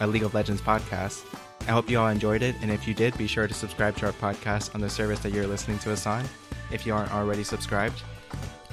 [0.00, 1.24] a League of Legends podcast.
[1.60, 4.06] I hope you all enjoyed it, and if you did, be sure to subscribe to
[4.06, 6.24] our podcast on the service that you're listening to us on
[6.72, 8.02] if you aren't already subscribed.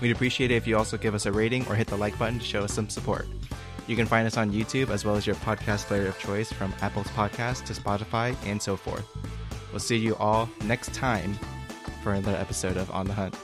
[0.01, 2.39] We'd appreciate it if you also give us a rating or hit the like button
[2.39, 3.28] to show us some support.
[3.88, 6.73] You can find us on YouTube as well as your podcast player of choice from
[6.81, 9.05] Apple's podcast to Spotify and so forth.
[9.71, 11.38] We'll see you all next time
[12.01, 13.36] for another episode of On the Hunt.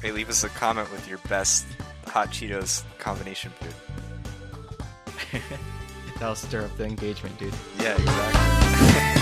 [0.00, 1.66] hey, leave us a comment with your best
[2.06, 5.42] hot Cheetos combination food.
[6.18, 7.52] That'll stir up the engagement, dude.
[7.80, 9.10] Yeah, exactly.